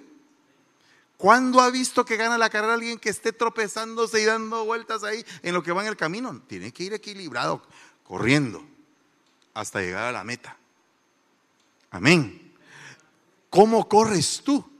¿Cuándo 1.16 1.62
ha 1.62 1.70
visto 1.70 2.04
que 2.04 2.18
gana 2.18 2.36
la 2.36 2.50
carrera 2.50 2.74
alguien 2.74 2.98
que 2.98 3.08
esté 3.08 3.32
tropezándose 3.32 4.20
y 4.20 4.26
dando 4.26 4.66
vueltas 4.66 5.02
ahí 5.02 5.24
en 5.42 5.54
lo 5.54 5.62
que 5.62 5.72
va 5.72 5.80
en 5.80 5.88
el 5.88 5.96
camino? 5.96 6.42
Tiene 6.46 6.72
que 6.72 6.82
ir 6.82 6.92
equilibrado, 6.92 7.62
corriendo, 8.04 8.62
hasta 9.54 9.80
llegar 9.80 10.04
a 10.04 10.12
la 10.12 10.24
meta. 10.24 10.58
Amén. 11.90 12.52
¿Cómo 13.48 13.88
corres 13.88 14.42
tú? 14.44 14.75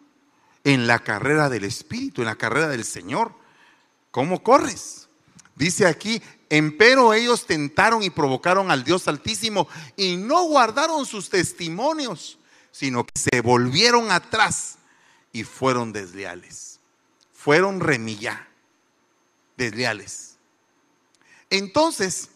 En 0.67 0.89
la 0.89 0.99
carrera 0.99 1.49
del 1.49 1.63
Espíritu, 1.63 2.23
en 2.23 2.27
la 2.27 2.35
carrera 2.35 2.67
del 2.67 2.85
Señor. 2.85 3.33
¿Cómo 4.11 4.43
corres? 4.43 5.07
Dice 5.55 5.87
aquí, 5.87 6.21
empero 6.51 7.15
ellos 7.15 7.47
tentaron 7.47 8.03
y 8.03 8.11
provocaron 8.11 8.73
al 8.73 8.83
Dios 8.83 9.07
Altísimo 9.07 9.69
y 9.97 10.17
no 10.17 10.43
guardaron 10.43 11.07
sus 11.07 11.31
testimonios, 11.31 12.41
sino 12.73 13.05
que 13.07 13.13
se 13.15 13.41
volvieron 13.43 14.11
atrás 14.11 14.79
y 15.33 15.45
fueron 15.45 15.93
desleales. 15.93 16.81
Fueron 17.33 17.79
remillá, 17.79 18.49
desleales. 19.57 20.35
Entonces, 21.49 22.31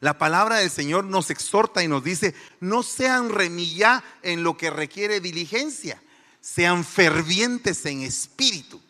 la 0.00 0.16
palabra 0.16 0.56
del 0.56 0.70
Señor 0.70 1.04
nos 1.04 1.28
exhorta 1.28 1.82
y 1.82 1.88
nos 1.88 2.02
dice, 2.02 2.34
no 2.60 2.82
sean 2.82 3.28
remillá 3.28 4.02
en 4.22 4.42
lo 4.42 4.56
que 4.56 4.70
requiere 4.70 5.20
diligencia 5.20 6.02
sean 6.42 6.84
fervientes 6.84 7.86
en 7.86 8.02
espíritu. 8.02 8.82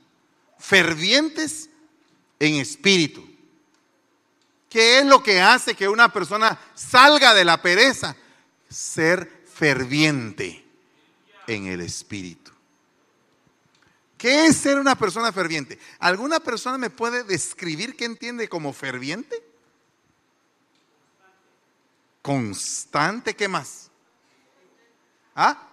Fervientes 0.59 1.69
en 2.41 2.55
espíritu. 2.55 3.29
¿Qué 4.69 5.01
es 5.01 5.07
lo 5.07 5.23
que 5.23 5.41
hace 5.41 5.75
que 5.75 5.87
una 5.87 6.11
persona 6.11 6.59
salga 6.75 7.35
de 7.35 7.45
la 7.45 7.61
pereza? 7.61 8.17
Ser 8.71 9.45
ferviente 9.53 10.65
en 11.47 11.67
el 11.67 11.83
espíritu. 11.83 12.51
¿Qué 14.17 14.47
es 14.47 14.57
ser 14.57 14.79
una 14.79 14.97
persona 14.97 15.31
ferviente? 15.31 15.79
¿Alguna 15.99 16.41
persona 16.41 16.79
me 16.79 16.89
puede 16.89 17.23
describir 17.23 17.97
qué 17.97 18.07
entiende 18.07 18.49
como 18.49 18.73
ferviente? 18.73 19.45
Constante, 22.23 23.37
¿qué 23.37 23.49
más? 23.49 23.91
¿Ah? 25.35 25.72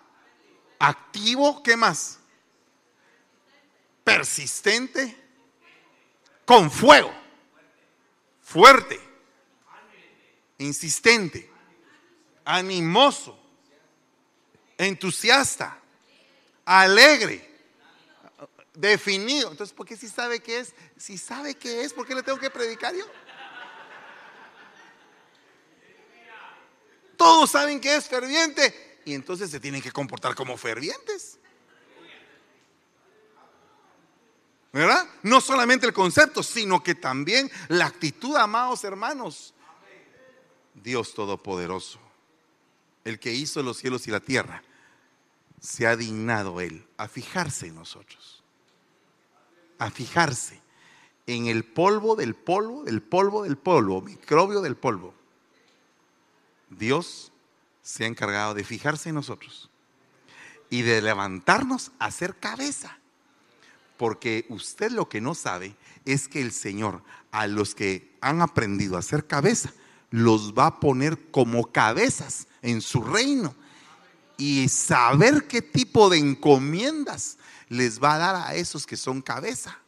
Activo, 0.79 1.61
¿qué 1.61 1.77
más? 1.77 2.19
persistente, 4.09 5.15
con 6.43 6.71
fuego, 6.71 7.13
fuerte, 8.41 8.99
insistente, 10.57 11.47
animoso, 12.43 13.39
entusiasta, 14.79 15.77
alegre, 16.65 17.47
definido. 18.73 19.51
Entonces, 19.51 19.75
¿por 19.75 19.85
qué 19.85 19.95
si 19.95 20.07
sabe 20.07 20.39
qué 20.39 20.57
es? 20.57 20.73
Si 20.97 21.19
sabe 21.19 21.53
qué 21.53 21.83
es, 21.83 21.93
¿por 21.93 22.07
qué 22.07 22.15
le 22.15 22.23
tengo 22.23 22.39
que 22.39 22.49
predicar 22.49 22.95
yo? 22.95 23.05
Todos 27.15 27.51
saben 27.51 27.79
que 27.79 27.95
es 27.95 28.07
ferviente 28.07 28.88
y 29.05 29.13
entonces 29.13 29.49
se 29.49 29.59
tienen 29.59 29.81
que 29.81 29.91
comportar 29.91 30.35
como 30.35 30.57
fervientes. 30.57 31.39
¿Verdad? 34.71 35.07
No 35.23 35.41
solamente 35.41 35.87
el 35.87 35.93
concepto, 35.93 36.43
sino 36.43 36.83
que 36.83 36.93
también 36.93 37.49
la 37.69 37.87
actitud, 37.87 38.35
amados 38.35 38.83
hermanos. 38.83 39.53
Dios 40.75 41.13
Todopoderoso, 41.13 41.99
el 43.03 43.19
que 43.19 43.33
hizo 43.33 43.63
los 43.63 43.77
cielos 43.77 44.07
y 44.07 44.11
la 44.11 44.19
tierra, 44.19 44.63
se 45.59 45.87
ha 45.87 45.95
dignado 45.95 46.61
Él 46.61 46.85
a 46.97 47.07
fijarse 47.07 47.67
en 47.67 47.75
nosotros, 47.75 48.43
a 49.77 49.89
fijarse 49.91 50.61
en 51.25 51.47
el 51.47 51.65
polvo 51.65 52.15
del 52.15 52.35
polvo, 52.35 52.83
del 52.83 53.01
polvo 53.01 53.43
del 53.43 53.57
polvo, 53.57 54.01
microbio 54.01 54.61
del 54.61 54.77
polvo. 54.77 55.13
Dios 56.69 57.31
se 57.89 58.03
ha 58.03 58.07
encargado 58.07 58.53
de 58.53 58.63
fijarse 58.63 59.09
en 59.09 59.15
nosotros 59.15 59.67
y 60.69 60.83
de 60.83 61.01
levantarnos 61.01 61.91
a 61.97 62.11
ser 62.11 62.35
cabeza. 62.35 62.99
Porque 63.97 64.45
usted 64.49 64.91
lo 64.91 65.09
que 65.09 65.21
no 65.21 65.33
sabe 65.33 65.75
es 66.05 66.27
que 66.27 66.39
el 66.39 66.51
Señor 66.51 67.01
a 67.31 67.47
los 67.47 67.73
que 67.73 68.15
han 68.21 68.43
aprendido 68.43 68.95
a 68.95 69.01
ser 69.01 69.25
cabeza, 69.25 69.73
los 70.11 70.53
va 70.53 70.67
a 70.67 70.79
poner 70.79 71.31
como 71.31 71.71
cabezas 71.71 72.47
en 72.61 72.81
su 72.81 73.01
reino. 73.01 73.55
Y 74.37 74.69
saber 74.69 75.47
qué 75.47 75.63
tipo 75.63 76.11
de 76.11 76.19
encomiendas 76.19 77.39
les 77.69 77.99
va 78.01 78.13
a 78.13 78.17
dar 78.19 78.35
a 78.35 78.53
esos 78.53 78.85
que 78.85 78.97
son 78.97 79.19
cabeza. 79.19 79.79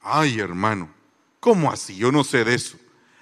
Ay, 0.00 0.40
hermano, 0.40 0.90
¿Cómo 1.40 1.70
así? 1.72 1.96
Yo 1.96 2.10
no 2.12 2.22
sé 2.22 2.44
de 2.44 2.54
eso. 2.54 2.78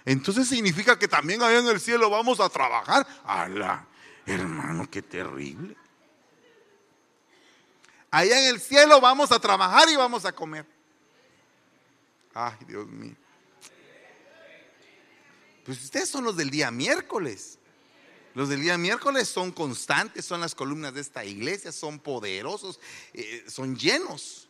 Entonces 0.09 0.49
significa 0.49 0.99
que 0.99 1.07
también 1.07 1.43
allá 1.43 1.59
en 1.59 1.67
el 1.67 1.79
cielo 1.79 2.09
vamos 2.09 2.41
a 2.41 2.49
trabajar. 2.49 3.07
¡Hala! 3.25 3.87
Hermano, 4.25 4.89
qué 4.91 5.03
terrible. 5.03 5.77
Allá 8.11 8.41
en 8.41 8.55
el 8.55 8.59
cielo 8.59 9.03
vamos 9.03 9.31
a 9.33 9.39
trabajar 9.39 9.87
y 9.91 9.97
vamos 9.97 10.25
a 10.25 10.33
comer. 10.33 10.65
Ay, 12.33 12.57
Dios 12.67 12.87
mío. 12.87 13.15
Pues 15.67 15.85
ustedes 15.85 16.09
son 16.09 16.25
los 16.25 16.39
del 16.39 16.49
día 16.49 16.71
miércoles. 16.71 17.59
Los 18.33 18.49
del 18.49 18.63
día 18.63 18.79
miércoles 18.79 19.29
son 19.29 19.53
constantes, 19.53 20.25
son 20.25 20.41
las 20.41 20.55
columnas 20.55 20.95
de 20.95 21.03
esta 21.03 21.23
iglesia, 21.23 21.71
son 21.71 21.99
poderosos, 21.99 22.81
eh, 23.13 23.45
son 23.47 23.77
llenos. 23.77 24.48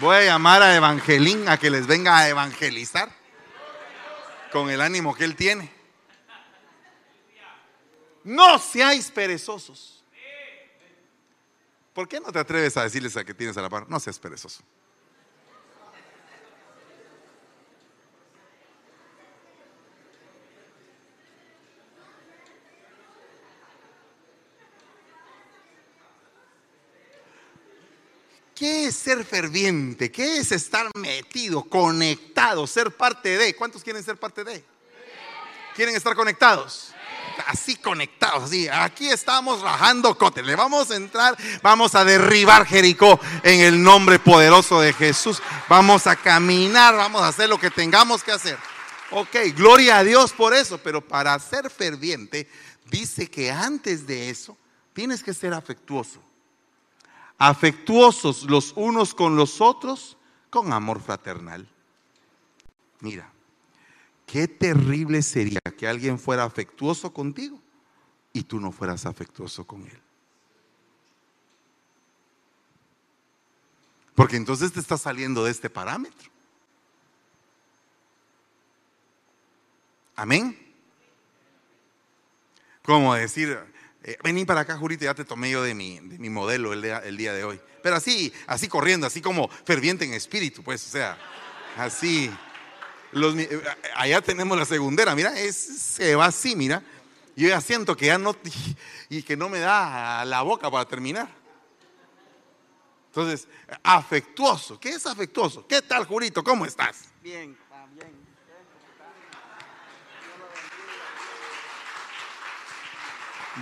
Voy 0.00 0.16
a 0.16 0.24
llamar 0.24 0.62
a 0.62 0.76
Evangelín 0.76 1.48
a 1.48 1.58
que 1.58 1.70
les 1.70 1.86
venga 1.86 2.18
a 2.18 2.28
evangelizar 2.28 3.08
con 4.52 4.68
el 4.68 4.80
ánimo 4.82 5.14
que 5.14 5.24
él 5.24 5.34
tiene. 5.34 5.72
No 8.24 8.58
seáis 8.58 9.10
perezosos. 9.10 10.04
¿Por 11.94 12.08
qué 12.08 12.20
no 12.20 12.30
te 12.30 12.38
atreves 12.38 12.76
a 12.76 12.82
decirles 12.82 13.16
a 13.16 13.24
que 13.24 13.32
tienes 13.32 13.56
a 13.56 13.62
la 13.62 13.70
par? 13.70 13.88
No 13.88 13.98
seas 13.98 14.18
perezoso. 14.18 14.62
¿Qué 28.56 28.86
es 28.86 28.96
ser 28.96 29.22
ferviente? 29.22 30.10
¿Qué 30.10 30.38
es 30.38 30.50
estar 30.50 30.88
metido, 30.96 31.62
conectado, 31.62 32.66
ser 32.66 32.90
parte 32.90 33.36
de? 33.36 33.54
¿Cuántos 33.54 33.84
quieren 33.84 34.02
ser 34.02 34.16
parte 34.16 34.44
de? 34.44 34.64
¿Quieren 35.74 35.94
estar 35.94 36.16
conectados? 36.16 36.94
Así 37.48 37.76
conectados, 37.76 38.44
así. 38.44 38.66
Aquí 38.66 39.10
estamos 39.10 39.60
rajando 39.60 40.16
cote. 40.16 40.42
Le 40.42 40.56
vamos 40.56 40.90
a 40.90 40.96
entrar, 40.96 41.36
vamos 41.62 41.94
a 41.94 42.02
derribar 42.06 42.64
Jericó 42.64 43.20
en 43.42 43.60
el 43.60 43.82
nombre 43.82 44.18
poderoso 44.18 44.80
de 44.80 44.94
Jesús. 44.94 45.42
Vamos 45.68 46.06
a 46.06 46.16
caminar, 46.16 46.96
vamos 46.96 47.20
a 47.20 47.28
hacer 47.28 47.50
lo 47.50 47.60
que 47.60 47.70
tengamos 47.70 48.22
que 48.22 48.32
hacer. 48.32 48.56
Ok, 49.10 49.36
gloria 49.54 49.98
a 49.98 50.04
Dios 50.04 50.32
por 50.32 50.54
eso, 50.54 50.78
pero 50.78 51.06
para 51.06 51.38
ser 51.40 51.68
ferviente, 51.68 52.48
dice 52.86 53.28
que 53.30 53.50
antes 53.50 54.06
de 54.06 54.30
eso 54.30 54.56
tienes 54.94 55.22
que 55.22 55.34
ser 55.34 55.52
afectuoso 55.52 56.22
afectuosos 57.38 58.44
los 58.44 58.72
unos 58.76 59.14
con 59.14 59.36
los 59.36 59.60
otros 59.60 60.16
con 60.50 60.72
amor 60.72 61.00
fraternal. 61.00 61.68
Mira, 63.00 63.30
qué 64.26 64.48
terrible 64.48 65.22
sería 65.22 65.60
que 65.76 65.86
alguien 65.86 66.18
fuera 66.18 66.44
afectuoso 66.44 67.12
contigo 67.12 67.60
y 68.32 68.42
tú 68.42 68.60
no 68.60 68.72
fueras 68.72 69.06
afectuoso 69.06 69.66
con 69.66 69.82
él. 69.82 70.00
Porque 74.14 74.36
entonces 74.36 74.72
te 74.72 74.80
estás 74.80 75.02
saliendo 75.02 75.44
de 75.44 75.50
este 75.50 75.68
parámetro. 75.68 76.30
Amén. 80.16 80.58
Como 82.82 83.14
decir, 83.14 83.58
eh, 84.06 84.16
vení 84.22 84.44
para 84.44 84.60
acá, 84.60 84.76
Jurito, 84.78 85.04
ya 85.04 85.14
te 85.14 85.24
tomé 85.24 85.50
yo 85.50 85.64
de 85.64 85.74
mi, 85.74 85.98
de 85.98 86.16
mi 86.18 86.30
modelo 86.30 86.72
el 86.72 86.80
día, 86.80 86.98
el 86.98 87.16
día, 87.16 87.32
de 87.32 87.42
hoy. 87.42 87.60
Pero 87.82 87.96
así, 87.96 88.32
así 88.46 88.68
corriendo, 88.68 89.04
así 89.04 89.20
como 89.20 89.48
ferviente 89.48 90.04
en 90.04 90.14
espíritu, 90.14 90.62
pues, 90.62 90.86
o 90.86 90.90
sea, 90.90 91.18
así. 91.76 92.30
Los, 93.10 93.36
eh, 93.36 93.62
allá 93.96 94.22
tenemos 94.22 94.56
la 94.56 94.64
segundera, 94.64 95.16
mira, 95.16 95.34
se 95.52 96.14
va 96.14 96.26
así, 96.26 96.54
mira. 96.54 96.84
Yo 97.34 97.48
ya 97.48 97.60
siento 97.60 97.96
que 97.96 98.06
ya 98.06 98.16
no, 98.16 98.36
y 99.08 99.24
que 99.24 99.36
no 99.36 99.48
me 99.48 99.58
da 99.58 100.24
la 100.24 100.42
boca 100.42 100.70
para 100.70 100.84
terminar. 100.84 101.28
Entonces, 103.08 103.48
afectuoso. 103.82 104.78
¿Qué 104.78 104.90
es 104.90 105.04
afectuoso? 105.04 105.66
¿Qué 105.66 105.82
tal, 105.82 106.04
Jurito? 106.04 106.44
¿Cómo 106.44 106.64
estás? 106.64 107.08
Bien. 107.22 107.56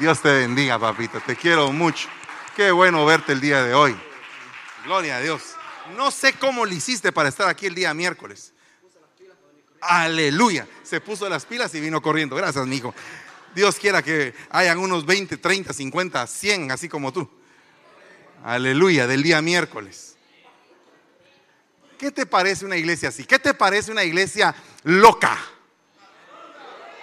Dios 0.00 0.20
te 0.20 0.33
bendiga, 0.33 0.76
papito. 0.76 1.20
Te 1.20 1.37
quiero 1.37 1.70
mucho. 1.70 2.09
Qué 2.57 2.72
bueno 2.72 3.07
verte 3.07 3.33
el 3.33 3.40
día 3.40 3.62
de 3.62 3.74
hoy. 3.74 3.96
Gloria 4.85 5.18
a 5.18 5.20
Dios. 5.20 5.54
No 5.96 6.11
sé 6.11 6.33
cómo 6.33 6.66
le 6.66 6.74
hiciste 6.74 7.12
para 7.12 7.28
estar 7.28 7.48
aquí 7.48 7.66
el 7.66 7.76
día 7.76 7.94
miércoles. 7.94 8.52
Aleluya. 9.80 10.66
Se 10.83 11.00
puso 11.00 11.28
las 11.28 11.46
pilas 11.46 11.72
y 11.76 11.80
vino 11.80 12.02
corriendo. 12.02 12.35
Gracias, 12.35 12.66
mi 12.66 12.76
hijo. 12.76 12.92
Dios 13.54 13.76
quiera 13.76 14.02
que 14.02 14.35
hayan 14.50 14.78
unos 14.78 15.07
20, 15.07 15.37
30, 15.37 15.72
50, 15.72 16.26
100, 16.26 16.72
así 16.72 16.88
como 16.88 17.12
tú. 17.12 17.30
Aleluya, 18.42 19.07
del 19.07 19.22
día 19.22 19.40
miércoles. 19.42 20.16
¿Qué 21.98 22.11
te 22.11 22.26
parece 22.26 22.64
una 22.64 22.76
iglesia 22.76 23.11
así? 23.11 23.24
¿Qué 23.24 23.38
te 23.38 23.54
parece 23.54 23.92
una 23.92 24.02
iglesia 24.02 24.57
loca? 24.83 25.38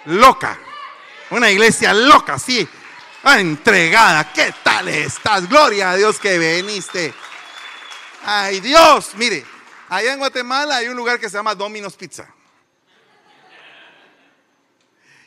Loca. 0.04 0.58
Una 1.30 1.50
iglesia 1.50 1.94
loca, 1.94 2.38
sí 2.38 2.68
entregada. 3.24 4.32
¿Qué 4.32 4.52
tal 4.62 4.88
estás? 4.88 5.48
Gloria 5.48 5.92
a 5.92 5.96
Dios 5.96 6.18
que 6.18 6.38
viniste. 6.38 7.14
Ay 8.24 8.60
Dios, 8.60 9.14
mire, 9.14 9.44
allá 9.88 10.12
en 10.12 10.18
Guatemala 10.18 10.76
hay 10.76 10.88
un 10.88 10.96
lugar 10.96 11.18
que 11.18 11.28
se 11.28 11.36
llama 11.36 11.54
Domino's 11.54 11.96
Pizza. 11.96 12.32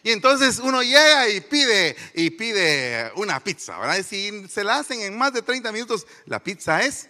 Y 0.04 0.12
entonces 0.12 0.60
uno 0.60 0.84
llega 0.84 1.28
y 1.30 1.42
pide, 1.42 1.96
y 2.14 2.30
pide 2.30 3.12
una 3.16 3.40
pizza, 3.40 3.80
¿verdad? 3.80 3.98
Y 3.98 4.04
si 4.04 4.48
se 4.48 4.64
la 4.64 4.78
hacen 4.78 5.02
en 5.02 5.18
más 5.18 5.34
de 5.34 5.42
30 5.42 5.72
minutos, 5.72 6.06
la 6.26 6.44
pizza 6.44 6.84
es. 6.84 7.10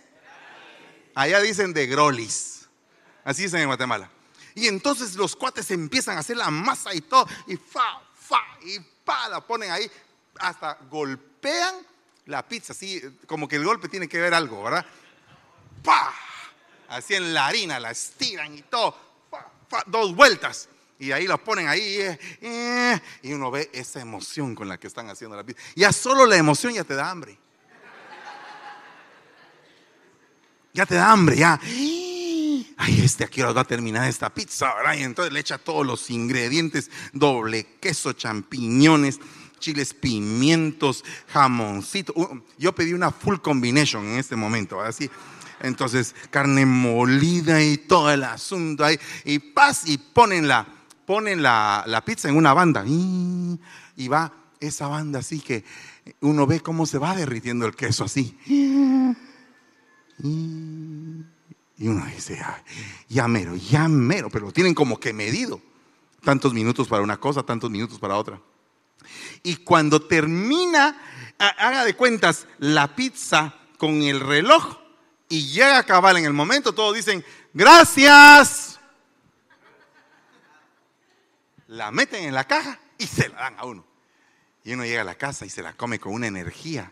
Allá 1.14 1.42
dicen 1.42 1.74
de 1.74 1.88
Grolis. 1.88 2.70
Así 3.26 3.44
dicen 3.44 3.60
en 3.60 3.68
Guatemala. 3.68 4.10
Y 4.54 4.68
entonces 4.68 5.16
los 5.16 5.36
cuates 5.36 5.70
empiezan 5.72 6.16
a 6.16 6.22
hacer 6.22 6.38
la 6.38 6.50
masa 6.50 6.94
y 6.96 7.02
todo, 7.02 7.28
y 7.48 7.58
fa, 7.58 8.02
fa, 8.14 8.42
y 8.64 8.80
pa, 9.04 9.28
la 9.28 9.42
ponen 9.42 9.72
ahí 9.72 9.92
hasta 10.40 10.78
golpean 10.90 11.76
la 12.26 12.48
pizza, 12.48 12.74
así 12.74 13.02
como 13.28 13.48
que 13.48 13.56
el 13.56 13.66
golpe 13.66 13.88
tiene 13.88 14.08
que 14.08 14.20
ver 14.20 14.34
algo, 14.34 14.64
¿verdad? 14.64 14.86
¡Pah! 15.84 16.14
Así 16.90 17.16
en 17.16 17.34
la 17.34 17.48
harina 17.48 17.80
la 17.80 17.92
estiran 17.92 18.56
y 18.58 18.62
todo, 18.64 18.98
dos 19.88 20.16
vueltas. 20.16 20.70
Y 20.98 21.12
ahí 21.12 21.28
lo 21.28 21.44
ponen 21.44 21.68
ahí. 21.68 21.82
eh, 21.82 22.20
eh, 22.42 23.02
y 23.24 23.34
uno 23.34 23.52
ve 23.52 23.70
esa 23.74 24.00
emoción 24.00 24.56
con 24.56 24.70
la 24.70 24.78
que 24.78 24.88
están 24.88 25.10
haciendo 25.10 25.36
la 25.36 25.44
pizza. 25.44 25.62
Ya 25.76 25.92
solo 25.92 26.26
la 26.26 26.38
emoción 26.38 26.74
ya 26.74 26.84
te 26.84 26.96
da 26.96 27.10
hambre. 27.10 27.38
Ya 30.74 30.86
te 30.86 30.96
da 30.96 31.12
hambre, 31.12 31.38
ya. 31.38 31.60
Ay, 32.78 33.02
este 33.02 33.24
aquí 33.24 33.42
va 33.42 33.60
a 33.60 33.64
terminar 33.64 34.10
esta 34.10 34.30
pizza, 34.30 34.74
¿verdad? 34.76 34.96
Y 34.96 35.04
entonces 35.04 35.34
le 35.34 35.40
echa 35.40 35.58
todos 35.58 35.86
los 35.86 36.10
ingredientes: 36.10 36.92
doble 37.14 37.66
queso, 37.80 38.14
champiñones, 38.14 39.20
chiles, 39.66 39.96
pimientos, 39.96 41.04
jamoncito. 41.30 42.14
Uh, 42.16 42.40
Yo 42.60 42.76
pedí 42.76 42.94
una 42.94 43.10
full 43.10 43.38
combination 43.38 44.06
en 44.06 44.20
este 44.20 44.36
momento, 44.36 44.80
así. 44.80 45.10
Entonces, 45.60 46.14
carne 46.30 46.68
molida 46.68 47.64
y 47.64 47.78
todo 47.78 48.12
el 48.12 48.24
asunto 48.24 48.86
ahí. 48.86 49.00
Y 49.24 49.40
paz, 49.40 49.88
y 49.88 49.98
ponen 49.98 50.48
la, 50.48 50.68
ponen 51.08 51.42
la, 51.42 51.84
la 51.88 52.06
pizza 52.06 52.30
en 52.30 52.38
una 52.38 52.54
banda. 52.54 52.84
Y, 52.86 53.60
y 53.98 54.08
va 54.08 54.32
esa 54.60 54.88
banda 54.88 55.20
así 55.20 55.40
que 55.40 55.64
uno 56.22 56.46
ve 56.46 56.60
cómo 56.60 56.86
se 56.86 57.00
va 57.00 57.16
derritiendo 57.16 57.66
el 57.66 57.76
queso 57.76 58.04
así. 58.04 58.38
Y 61.78 61.88
uno 61.88 62.06
dice, 62.06 62.40
"Ay, 62.46 62.62
ya 63.10 63.28
mero, 63.28 63.56
ya 63.56 63.88
mero, 63.88 64.30
pero 64.30 64.46
lo 64.46 64.52
tienen 64.52 64.76
como 64.76 65.00
que 65.00 65.12
medido. 65.12 65.60
Tantos 66.24 66.54
minutos 66.54 66.88
para 66.88 67.02
una 67.02 67.18
cosa, 67.18 67.42
tantos 67.44 67.72
minutos 67.72 67.98
para 67.98 68.16
otra. 68.16 68.40
Y 69.44 69.58
cuando 69.58 70.02
termina, 70.02 71.00
ha- 71.40 71.48
haga 71.68 71.86
de 71.86 71.96
cuentas, 71.96 72.48
la 72.60 72.96
pizza 72.96 73.54
con 73.78 74.02
el 74.02 74.20
reloj 74.20 74.78
y 75.30 75.48
llega 75.48 75.78
a 75.78 75.80
acabar 75.80 76.16
en 76.18 76.26
el 76.26 76.34
momento, 76.34 76.74
todos 76.74 76.96
dicen, 76.96 77.24
gracias. 77.54 78.80
La 81.68 81.92
meten 81.92 82.24
en 82.26 82.34
la 82.34 82.44
caja 82.46 82.80
y 82.98 83.08
se 83.08 83.30
la 83.30 83.36
dan 83.36 83.56
a 83.60 83.66
uno. 83.66 83.86
Y 84.64 84.74
uno 84.74 84.84
llega 84.86 85.02
a 85.02 85.06
la 85.06 85.16
casa 85.16 85.46
y 85.46 85.50
se 85.50 85.62
la 85.62 85.74
come 85.74 86.00
con 86.00 86.14
una 86.14 86.28
energía. 86.28 86.92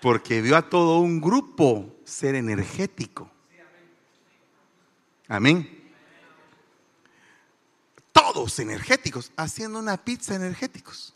Porque 0.00 0.42
vio 0.42 0.56
a 0.56 0.68
todo 0.68 0.98
un 0.98 1.20
grupo 1.20 1.96
ser 2.04 2.34
energético. 2.34 3.30
Amén. 5.28 5.83
Energéticos, 8.58 9.30
haciendo 9.36 9.78
una 9.78 9.96
pizza 9.96 10.34
energéticos. 10.34 11.14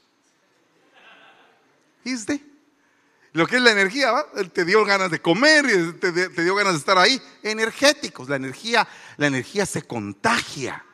Lo 3.32 3.46
que 3.46 3.56
es 3.56 3.62
la 3.62 3.72
energía. 3.72 4.12
Te 4.52 4.64
dio 4.64 4.84
ganas 4.84 5.10
de 5.10 5.20
comer, 5.20 5.64
y 5.66 5.92
te, 5.98 6.12
te 6.12 6.42
dio 6.42 6.54
ganas 6.54 6.74
de 6.74 6.78
estar 6.78 6.96
ahí. 6.96 7.20
Energéticos, 7.42 8.28
la 8.28 8.36
energía, 8.36 8.86
la 9.16 9.26
energía 9.26 9.66
se 9.66 9.82
contagia. 9.82 10.84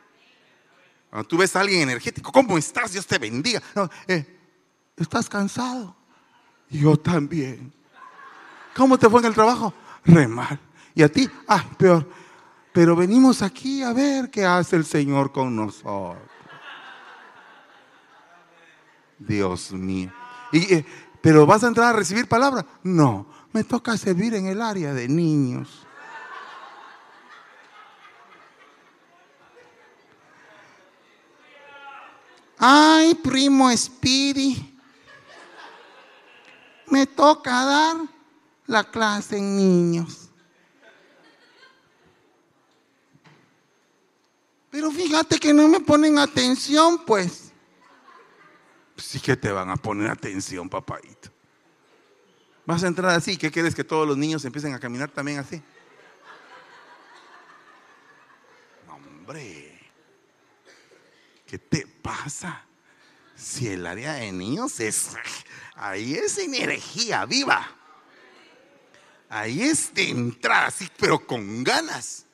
Cuando 1.09 1.27
tú 1.27 1.37
ves 1.37 1.55
a 1.55 1.61
alguien 1.61 1.81
energético, 1.81 2.31
¿cómo 2.31 2.57
estás? 2.57 2.91
Dios 2.91 3.05
te 3.05 3.17
bendiga. 3.17 3.61
No, 3.75 3.89
eh, 4.07 4.25
¿Estás 4.97 5.29
cansado? 5.29 5.95
Yo 6.69 6.97
también. 6.97 7.71
¿Cómo 8.75 8.97
te 8.97 9.09
fue 9.09 9.21
en 9.21 9.27
el 9.27 9.33
trabajo? 9.33 9.73
Re 10.03 10.27
mal. 10.27 10.59
¿Y 10.93 11.03
a 11.03 11.09
ti? 11.09 11.29
Ah, 11.47 11.63
peor. 11.77 12.09
Pero 12.75 12.93
venimos 12.93 13.41
aquí 13.41 13.81
a 13.83 13.93
ver 13.93 14.29
qué 14.29 14.43
hace 14.43 14.75
el 14.75 14.83
Señor 14.83 15.31
con 15.31 15.55
nosotros. 15.55 16.21
Dios 19.17 19.71
mío. 19.71 20.11
Y, 20.51 20.73
eh, 20.73 20.85
¿Pero 21.21 21.45
vas 21.45 21.63
a 21.63 21.67
entrar 21.67 21.95
a 21.95 21.97
recibir 21.97 22.27
palabra? 22.27 22.65
No, 22.83 23.27
me 23.53 23.63
toca 23.63 23.95
servir 23.95 24.35
en 24.35 24.47
el 24.47 24.61
área 24.61 24.93
de 24.93 25.07
niños. 25.07 25.87
Ay, 32.57 33.15
primo 33.15 33.71
Speedy. 33.71 34.77
Me 36.87 37.07
toca 37.07 37.51
dar 37.63 37.95
la 38.67 38.83
clase 38.83 39.37
en 39.37 39.55
niños. 39.55 40.24
Pero 44.75 44.91
fíjate 44.91 45.39
que 45.39 45.53
no 45.53 45.69
me 45.69 45.79
ponen 45.79 46.19
atención, 46.19 47.05
pues. 47.05 47.53
Sí 48.97 49.21
que 49.21 49.37
te 49.37 49.49
van 49.49 49.69
a 49.69 49.77
poner 49.77 50.11
atención, 50.11 50.67
papadito. 50.67 51.29
Vas 52.65 52.83
a 52.83 52.87
entrar 52.87 53.11
así. 53.11 53.37
¿Qué 53.37 53.49
quieres 53.49 53.73
que 53.73 53.85
todos 53.85 54.05
los 54.05 54.17
niños 54.17 54.43
empiecen 54.43 54.73
a 54.73 54.79
caminar 54.81 55.09
también 55.09 55.39
así? 55.39 55.63
Hombre. 58.89 59.79
¿Qué 61.47 61.57
te 61.57 61.87
pasa? 61.87 62.65
Si 63.33 63.69
el 63.69 63.85
área 63.85 64.15
de 64.15 64.33
niños 64.33 64.81
es, 64.81 65.11
ahí 65.75 66.15
es 66.15 66.37
energía 66.37 67.23
viva. 67.23 67.65
Ahí 69.29 69.61
es 69.61 69.93
de 69.93 70.09
entrar 70.09 70.65
así, 70.65 70.89
pero 70.97 71.25
con 71.25 71.63
ganas. 71.63 72.25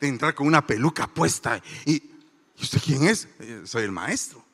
De 0.00 0.08
entrar 0.08 0.34
con 0.34 0.46
una 0.46 0.66
peluca 0.66 1.06
puesta. 1.06 1.62
¿Y, 1.84 1.92
¿y 1.96 2.62
usted 2.62 2.80
quién 2.82 3.04
es? 3.04 3.28
"Eh, 3.38 3.62
Soy 3.64 3.84
el 3.84 3.92
maestro. 3.92 4.44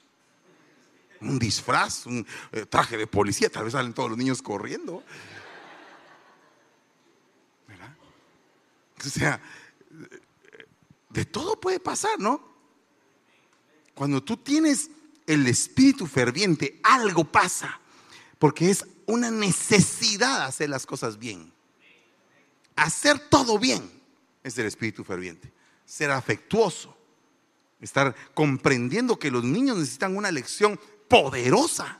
Un 1.20 1.38
disfraz, 1.38 2.06
un 2.06 2.26
eh, 2.52 2.66
traje 2.66 2.96
de 2.96 3.06
policía. 3.06 3.48
Tal 3.50 3.64
vez 3.64 3.72
salen 3.72 3.94
todos 3.94 4.10
los 4.10 4.18
niños 4.18 4.42
corriendo. 4.42 5.02
¿Verdad? 7.68 7.96
O 9.04 9.08
sea, 9.08 9.40
de 11.10 11.24
todo 11.24 11.58
puede 11.60 11.80
pasar, 11.80 12.18
¿no? 12.18 12.54
Cuando 13.94 14.22
tú 14.22 14.36
tienes 14.36 14.90
el 15.26 15.46
espíritu 15.46 16.06
ferviente, 16.06 16.80
algo 16.82 17.24
pasa. 17.24 17.80
Porque 18.38 18.70
es 18.70 18.84
una 19.06 19.30
necesidad 19.30 20.44
hacer 20.44 20.68
las 20.68 20.84
cosas 20.84 21.18
bien. 21.18 21.50
Hacer 22.74 23.18
todo 23.30 23.58
bien 23.58 23.95
es 24.46 24.56
el 24.58 24.66
espíritu 24.66 25.02
ferviente. 25.02 25.52
Ser 25.84 26.10
afectuoso. 26.12 26.96
Estar 27.80 28.14
comprendiendo 28.32 29.18
que 29.18 29.30
los 29.30 29.42
niños 29.42 29.76
necesitan 29.76 30.16
una 30.16 30.30
lección 30.30 30.78
poderosa. 31.08 31.98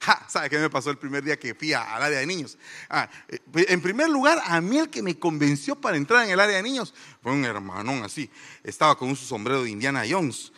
Ja, 0.00 0.26
¿Sabe 0.28 0.50
qué 0.50 0.58
me 0.58 0.68
pasó 0.68 0.90
el 0.90 0.98
primer 0.98 1.24
día 1.24 1.38
que 1.38 1.54
fui 1.54 1.72
al 1.72 2.02
área 2.02 2.18
de 2.18 2.26
niños? 2.26 2.58
Ah, 2.90 3.08
eh, 3.28 3.38
en 3.54 3.80
primer 3.80 4.10
lugar, 4.10 4.38
a 4.44 4.60
mí 4.60 4.76
el 4.76 4.90
que 4.90 5.02
me 5.02 5.18
convenció 5.18 5.74
para 5.74 5.96
entrar 5.96 6.26
en 6.26 6.32
el 6.32 6.40
área 6.40 6.56
de 6.56 6.62
niños 6.62 6.92
fue 7.22 7.32
un 7.32 7.46
hermanón 7.46 8.04
así. 8.04 8.30
Estaba 8.62 8.94
con 8.98 9.16
su 9.16 9.24
sombrero 9.24 9.62
de 9.62 9.70
Indiana 9.70 10.04
Jones. 10.08 10.52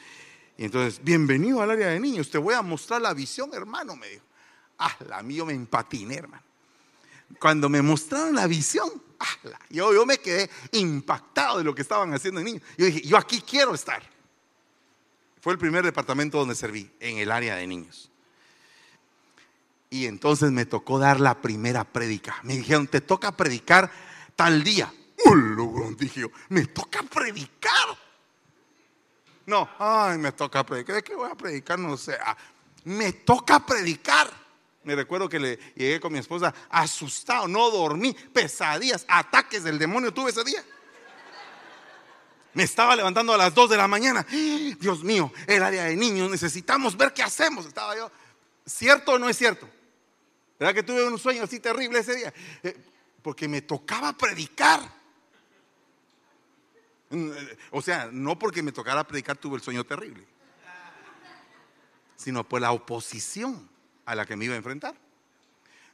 Y 0.59 0.65
entonces, 0.65 1.01
bienvenido 1.03 1.63
al 1.63 1.71
área 1.71 1.87
de 1.87 2.01
niños. 2.01 2.29
Te 2.29 2.39
voy 2.39 2.55
a 2.55 2.63
mostrar 2.63 3.01
la 3.01 3.15
visión, 3.15 3.51
hermano, 3.55 3.95
me 3.95 4.09
dijo. 4.09 4.25
Ah, 4.79 4.97
la 5.09 5.23
mía 5.23 5.45
me 5.45 5.53
empatiné, 5.53 6.17
hermano. 6.17 6.43
Cuando 7.39 7.69
me 7.69 7.81
mostraron 7.81 8.35
la 8.35 8.49
visión, 8.49 9.06
yo, 9.71 9.93
yo 9.93 10.07
me 10.07 10.19
quedé 10.19 10.51
impactado 10.73 11.59
de 11.59 11.65
lo 11.65 11.75
que 11.75 11.83
estaban 11.83 12.13
haciendo 12.15 12.41
en 12.41 12.47
niños. 12.47 12.63
Yo 12.77 12.87
dije, 12.87 13.01
yo 13.03 13.17
aquí 13.17 13.41
quiero 13.41 13.75
estar. 13.75 14.03
Fue 15.41 15.53
el 15.53 15.59
primer 15.59 15.85
departamento 15.85 16.39
donde 16.39 16.55
serví, 16.55 16.91
en 17.01 17.19
el 17.19 17.31
área 17.31 17.57
de 17.57 17.67
niños. 17.67 18.11
Y 19.91 20.07
entonces 20.07 20.51
me 20.51 20.67
tocó 20.67 20.99
dar 20.99 21.21
la 21.21 21.41
primera 21.41 21.85
prédica. 21.85 22.41
Me 22.43 22.57
dijeron, 22.57 22.87
te 22.89 23.01
toca 23.01 23.37
predicar 23.37 23.91
tal 24.35 24.65
día. 24.65 24.93
Dije 25.99 26.21
yo, 26.21 26.29
me 26.49 26.67
toca 26.67 27.03
predicar. 27.03 27.97
No, 29.47 29.69
ay, 29.79 30.19
me 30.19 30.33
toca 30.33 30.65
predicar. 30.67 30.97
¿De 30.97 31.03
qué 31.03 31.15
voy 31.15 31.31
a 31.31 31.35
predicar? 31.35 31.79
No 31.79 31.97
sé. 31.97 32.19
Ah, 32.21 32.37
me 32.85 33.13
toca 33.13 33.65
predicar. 33.65 34.46
Me 34.87 34.95
recuerdo 34.95 35.29
que 35.29 35.41
le 35.41 35.57
llegué 35.75 35.99
con 35.99 36.13
mi 36.13 36.21
esposa 36.21 36.55
asustado, 36.71 37.49
no 37.49 37.73
dormí, 37.73 38.13
pesadillas, 38.13 39.05
ataques 39.09 39.65
del 39.65 39.81
demonio 39.81 40.15
tuve 40.15 40.31
ese 40.31 40.45
día. 40.45 40.65
Me 42.55 42.63
estaba 42.63 42.95
levantando 42.95 43.35
a 43.35 43.37
las 43.37 43.53
2 43.53 43.71
de 43.71 43.77
la 43.77 43.89
mañana. 43.89 44.25
Dios 44.79 45.03
mío, 45.03 45.33
el 45.49 45.65
área 45.65 45.87
de 45.87 45.97
niños, 45.97 46.31
necesitamos 46.31 46.97
ver 46.97 47.13
qué 47.13 47.25
hacemos. 47.25 47.67
Estaba 47.67 47.97
yo. 47.97 48.13
¿Cierto 48.65 49.15
o 49.15 49.19
no 49.19 49.29
es 49.29 49.37
cierto? 49.37 49.69
¿Verdad 50.57 50.73
que 50.73 50.85
tuve 50.85 51.03
un 51.03 51.19
sueño 51.19 51.43
así 51.43 51.59
terrible 51.59 51.99
ese 51.99 52.15
día? 52.15 52.33
Eh, 52.63 52.77
porque 53.23 53.49
me 53.49 53.63
tocaba 53.63 54.13
predicar. 54.13 54.81
Mm, 57.11 57.33
eh, 57.33 57.59
O 57.73 57.83
sea, 57.83 58.09
no 58.13 58.39
porque 58.39 58.63
me 58.63 58.71
tocara 58.71 59.03
predicar 59.03 59.37
tuve 59.37 59.57
el 59.57 59.63
sueño 59.63 59.83
terrible, 59.83 60.25
sino 62.15 62.49
por 62.49 62.61
la 62.61 62.71
oposición 62.71 63.75
a 64.07 64.15
la 64.15 64.25
que 64.25 64.37
me 64.37 64.47
iba 64.47 64.55
a 64.55 64.57
enfrentar. 64.57 64.97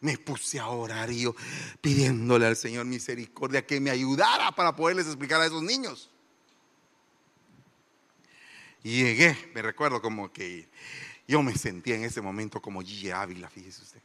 Me 0.01 0.18
puse 0.18 0.59
a 0.59 0.68
orar 0.68 1.11
y 1.11 1.22
yo 1.22 1.35
pidiéndole 1.81 2.46
al 2.46 2.57
Señor 2.57 2.87
misericordia 2.87 3.66
que 3.66 3.81
me 3.81 3.90
ayudara 3.90 4.53
para 4.53 4.75
poderles 4.75 5.07
explicar 5.07 5.40
a 5.40 5.46
esos 5.46 5.62
niños. 5.62 6.11
Llegué, 8.83 9.37
me 9.55 9.62
recuerdo 9.62 10.03
como 10.03 10.33
que 10.33 10.68
yo 11.29 11.42
me 11.42 11.55
sentía 11.55 11.94
en 11.94 12.05
ese 12.05 12.20
momento 12.20 12.61
como 12.61 12.83
Gigi 12.83 13.11
Ávila, 13.11 13.48
fíjese 13.48 13.83
usted. 13.83 14.03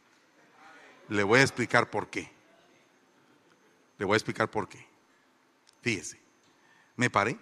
Le 1.08 1.22
voy 1.24 1.40
a 1.40 1.42
explicar 1.42 1.90
por 1.90 2.08
qué. 2.08 2.30
Le 3.98 4.04
voy 4.04 4.14
a 4.14 4.18
explicar 4.18 4.48
por 4.50 4.68
qué. 4.68 4.86
Fíjese, 5.82 6.18
me 6.96 7.10
paré 7.10 7.36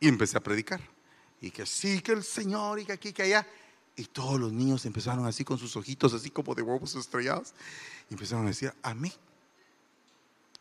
Y 0.00 0.08
empecé 0.08 0.36
a 0.36 0.40
predicar. 0.40 0.80
Y 1.40 1.50
que 1.50 1.64
sí, 1.64 2.00
que 2.00 2.12
el 2.12 2.24
Señor, 2.24 2.78
y 2.80 2.84
que 2.84 2.92
aquí, 2.92 3.12
que 3.12 3.22
allá. 3.22 3.46
Y 3.96 4.04
todos 4.04 4.38
los 4.38 4.52
niños 4.52 4.84
empezaron 4.84 5.26
así 5.26 5.42
con 5.42 5.58
sus 5.58 5.74
ojitos, 5.74 6.12
así 6.12 6.30
como 6.30 6.54
de 6.54 6.62
huevos 6.62 6.94
estrellados. 6.94 7.54
Y 8.10 8.14
empezaron 8.14 8.44
a 8.44 8.48
decir, 8.48 8.72
amén. 8.82 9.12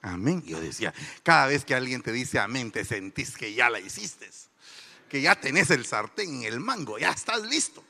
Amén. 0.02 0.42
Yo 0.46 0.62
decía, 0.62 0.94
cada 1.22 1.48
vez 1.48 1.66
que 1.66 1.76
alguien 1.76 2.02
te 2.02 2.14
dice 2.14 2.40
amén, 2.40 2.72
te 2.72 2.86
sentís 2.86 3.36
que 3.36 3.54
ya 3.54 3.70
la 3.70 3.80
hiciste. 3.80 4.30
Que 5.10 5.22
ya 5.22 5.40
tenés 5.40 5.70
el 5.70 5.86
sartén 5.86 6.36
en 6.36 6.44
el 6.44 6.60
mango, 6.60 6.98
ya 6.98 7.12
estás 7.12 7.42
listo. 7.44 7.84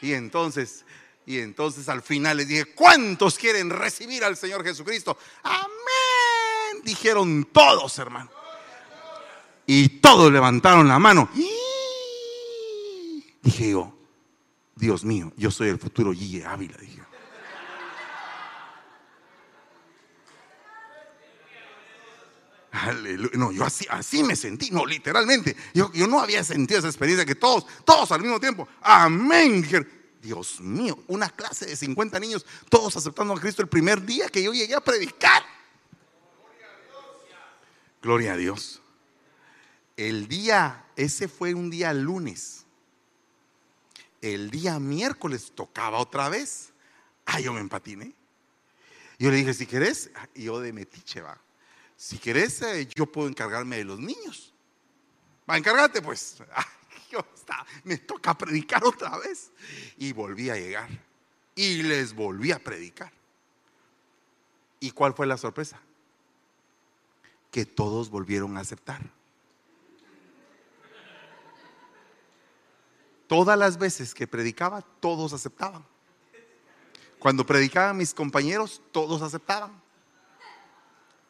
Y 0.00 0.12
entonces, 0.12 0.84
y 1.26 1.38
entonces 1.38 1.88
al 1.88 2.02
final 2.02 2.36
les 2.36 2.48
dije, 2.48 2.66
¿cuántos 2.66 3.38
quieren 3.38 3.70
recibir 3.70 4.22
al 4.22 4.36
Señor 4.36 4.62
Jesucristo? 4.62 5.18
Amén. 5.42 6.84
Dijeron 6.84 7.48
todos, 7.52 7.98
hermano. 7.98 8.30
Y 9.66 9.88
todos 10.00 10.30
levantaron 10.30 10.86
la 10.86 10.98
mano. 10.98 11.28
Dije 13.42 13.70
yo, 13.70 13.94
Dios 14.76 15.04
mío, 15.04 15.32
yo 15.36 15.50
soy 15.50 15.68
el 15.68 15.78
futuro 15.78 16.12
Guille 16.12 16.44
Ávila, 16.44 16.76
dije. 16.78 17.02
No, 23.34 23.52
yo 23.52 23.64
así, 23.64 23.86
así 23.88 24.24
me 24.24 24.34
sentí, 24.34 24.70
no, 24.70 24.84
literalmente. 24.84 25.56
Yo, 25.72 25.92
yo 25.92 26.06
no 26.06 26.20
había 26.20 26.42
sentido 26.42 26.80
esa 26.80 26.88
experiencia 26.88 27.24
que 27.24 27.36
todos, 27.36 27.66
todos 27.84 28.10
al 28.10 28.20
mismo 28.20 28.40
tiempo, 28.40 28.68
amén. 28.80 29.62
Dijeron, 29.62 29.88
Dios 30.20 30.60
mío, 30.60 30.98
una 31.06 31.30
clase 31.30 31.66
de 31.66 31.76
50 31.76 32.18
niños, 32.18 32.44
todos 32.68 32.96
aceptando 32.96 33.34
a 33.34 33.40
Cristo 33.40 33.62
el 33.62 33.68
primer 33.68 34.04
día 34.04 34.28
que 34.28 34.42
yo 34.42 34.52
llegué 34.52 34.74
a 34.74 34.80
predicar. 34.80 35.44
Gloria 38.02 38.32
a 38.32 38.36
Dios. 38.36 38.82
El 39.96 40.26
día, 40.26 40.84
ese 40.96 41.28
fue 41.28 41.54
un 41.54 41.70
día 41.70 41.92
lunes. 41.94 42.63
El 44.24 44.50
día 44.50 44.80
miércoles 44.80 45.52
tocaba 45.54 45.98
otra 45.98 46.30
vez. 46.30 46.72
Ah, 47.26 47.40
yo 47.40 47.52
me 47.52 47.60
empatiné. 47.60 48.14
Yo 49.18 49.30
le 49.30 49.36
dije, 49.36 49.52
si 49.52 49.66
querés, 49.66 50.10
yo 50.34 50.60
de 50.60 50.72
metiche 50.72 51.20
va. 51.20 51.38
Si 51.94 52.16
querés, 52.16 52.62
eh, 52.62 52.88
yo 52.94 53.04
puedo 53.04 53.28
encargarme 53.28 53.76
de 53.76 53.84
los 53.84 53.98
niños. 53.98 54.54
Va, 55.48 55.58
encárgate 55.58 56.00
pues. 56.00 56.38
yo 57.10 57.22
me 57.84 57.98
toca 57.98 58.32
predicar 58.32 58.82
otra 58.86 59.18
vez. 59.18 59.50
Y 59.98 60.14
volví 60.14 60.48
a 60.48 60.56
llegar. 60.56 60.88
Y 61.54 61.82
les 61.82 62.14
volví 62.14 62.50
a 62.50 62.58
predicar. 62.58 63.12
¿Y 64.80 64.92
cuál 64.92 65.12
fue 65.12 65.26
la 65.26 65.36
sorpresa? 65.36 65.78
Que 67.50 67.66
todos 67.66 68.08
volvieron 68.08 68.56
a 68.56 68.60
aceptar. 68.60 69.02
Todas 73.34 73.58
las 73.58 73.78
veces 73.78 74.14
que 74.14 74.28
predicaba, 74.28 74.80
todos 75.00 75.32
aceptaban. 75.32 75.84
Cuando 77.18 77.44
predicaban 77.44 77.96
mis 77.96 78.14
compañeros, 78.14 78.80
todos 78.92 79.22
aceptaban. 79.22 79.72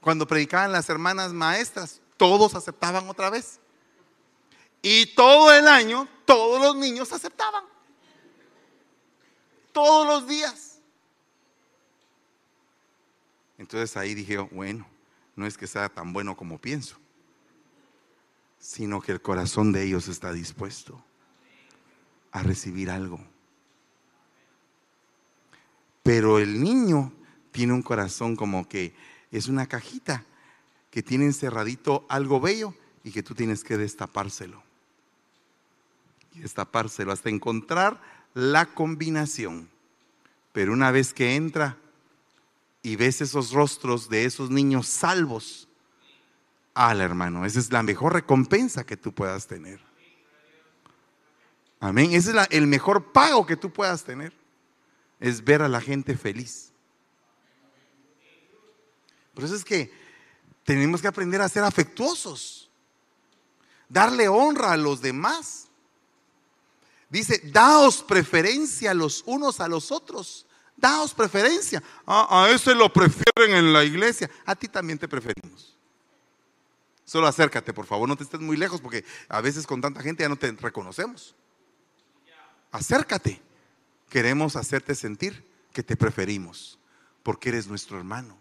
Cuando 0.03 0.27
predicaban 0.27 0.71
las 0.71 0.91
hermanas 0.91 1.33
maestras, 1.33 2.03
todos 2.19 2.55
aceptaban 2.55 3.09
otra 3.09 3.31
vez. 3.31 3.59
Y 4.83 5.15
todo 5.15 5.51
el 5.51 5.67
año, 5.67 6.07
todos 6.27 6.61
los 6.61 6.77
niños 6.77 7.11
aceptaban. 7.11 7.65
Todos 9.73 10.07
los 10.07 10.29
días. 10.29 10.81
Entonces 13.57 13.97
ahí 13.97 14.13
dije, 14.13 14.37
bueno, 14.37 14.87
no 15.37 15.47
es 15.47 15.57
que 15.57 15.67
sea 15.67 15.89
tan 15.89 16.13
bueno 16.13 16.37
como 16.37 16.61
pienso, 16.61 16.99
sino 18.59 19.01
que 19.01 19.13
el 19.13 19.23
corazón 19.23 19.73
de 19.73 19.85
ellos 19.85 20.09
está 20.09 20.35
dispuesto 20.35 21.03
a 22.35 22.43
recibir 22.43 22.91
algo. 22.91 23.21
Pero 26.03 26.39
el 26.39 26.63
niño 26.63 27.13
tiene 27.53 27.73
un 27.73 27.83
corazón 27.83 28.37
como 28.37 28.69
que 28.69 28.93
es 29.31 29.47
una 29.47 29.67
cajita 29.67 30.25
que 30.91 31.03
tiene 31.03 31.27
encerradito 31.27 32.05
algo 32.09 32.41
bello 32.41 32.75
y 33.05 33.13
que 33.13 33.23
tú 33.23 33.35
tienes 33.35 33.63
que 33.63 33.79
destapárselo. 33.79 34.63
Y 36.35 36.41
destapárselo 36.41 37.13
hasta 37.13 37.31
encontrar 37.31 38.03
la 38.35 38.67
combinación. 38.67 39.71
Pero 40.53 40.73
una 40.73 40.91
vez 40.91 41.15
que 41.15 41.37
entra 41.37 41.79
y 42.83 42.97
ves 42.97 43.21
esos 43.21 43.53
rostros 43.53 44.09
de 44.09 44.25
esos 44.25 44.51
niños 44.51 44.89
salvos, 44.89 45.69
al 46.75 47.01
hermano, 47.01 47.47
esa 47.47 47.61
es 47.61 47.71
la 47.71 47.85
mejor 47.85 48.13
recompensa 48.13 48.85
que 48.85 48.97
tú 48.97 49.13
puedas 49.13 49.47
tener. 49.47 49.94
Amén. 51.85 52.15
Ese 52.15 52.31
es 52.31 52.47
el 52.49 52.67
mejor 52.67 53.13
pago 53.13 53.45
que 53.45 53.57
tú 53.57 53.71
puedas 53.71 54.05
tener. 54.05 54.33
Es 55.21 55.45
ver 55.45 55.61
a 55.61 55.69
la 55.69 55.83
gente 55.83 56.17
feliz. 56.17 56.73
Por 59.35 59.45
eso 59.45 59.55
es 59.55 59.67
que 59.67 59.93
tenemos 60.65 61.03
que 61.03 61.09
aprender 61.09 61.43
a 61.43 61.49
ser 61.49 61.63
afectuosos. 61.63 62.71
Darle 63.87 64.29
honra 64.29 64.73
a 64.73 64.79
los 64.79 65.03
demás. 65.03 65.69
Dice, 67.11 67.43
daos 67.53 68.03
preferencia 68.03 68.95
los 68.95 69.23
unos 69.27 69.61
a 69.61 69.69
los 69.69 69.93
otros. 69.93 70.47
Daos 70.79 71.13
preferencia. 71.13 71.83
a 72.07 72.49
ese 72.51 72.75
lo 72.75 72.91
prefieren 72.91 73.57
en 73.57 73.75
la 73.75 73.85
iglesia. 73.85 74.31
A 74.47 74.57
ti 74.57 74.69
también 74.69 74.99
te 74.99 75.07
preferimos. 75.07 75.77
Solo 77.05 77.27
acércate, 77.27 77.75
por 77.75 77.85
favor. 77.85 78.09
No 78.09 78.17
te 78.17 78.25
estés 78.25 78.41
muy 78.41 78.57
lejos 78.57 78.81
porque 78.81 79.05
a 79.29 79.43
veces 79.43 79.67
con 79.67 79.83
tanta 79.83 80.01
gente 80.01 80.23
ya 80.23 80.31
no 80.31 80.37
te 80.37 80.51
reconocemos 80.53 81.35
acércate. 82.75 83.41
Queremos 84.11 84.57
hacerte 84.57 84.95
sentir 84.95 85.45
que 85.73 85.83
te 85.83 85.97
preferimos, 85.97 86.79
porque 87.23 87.49
eres 87.49 87.69
nuestro 87.69 87.99
hermano. 87.99 88.37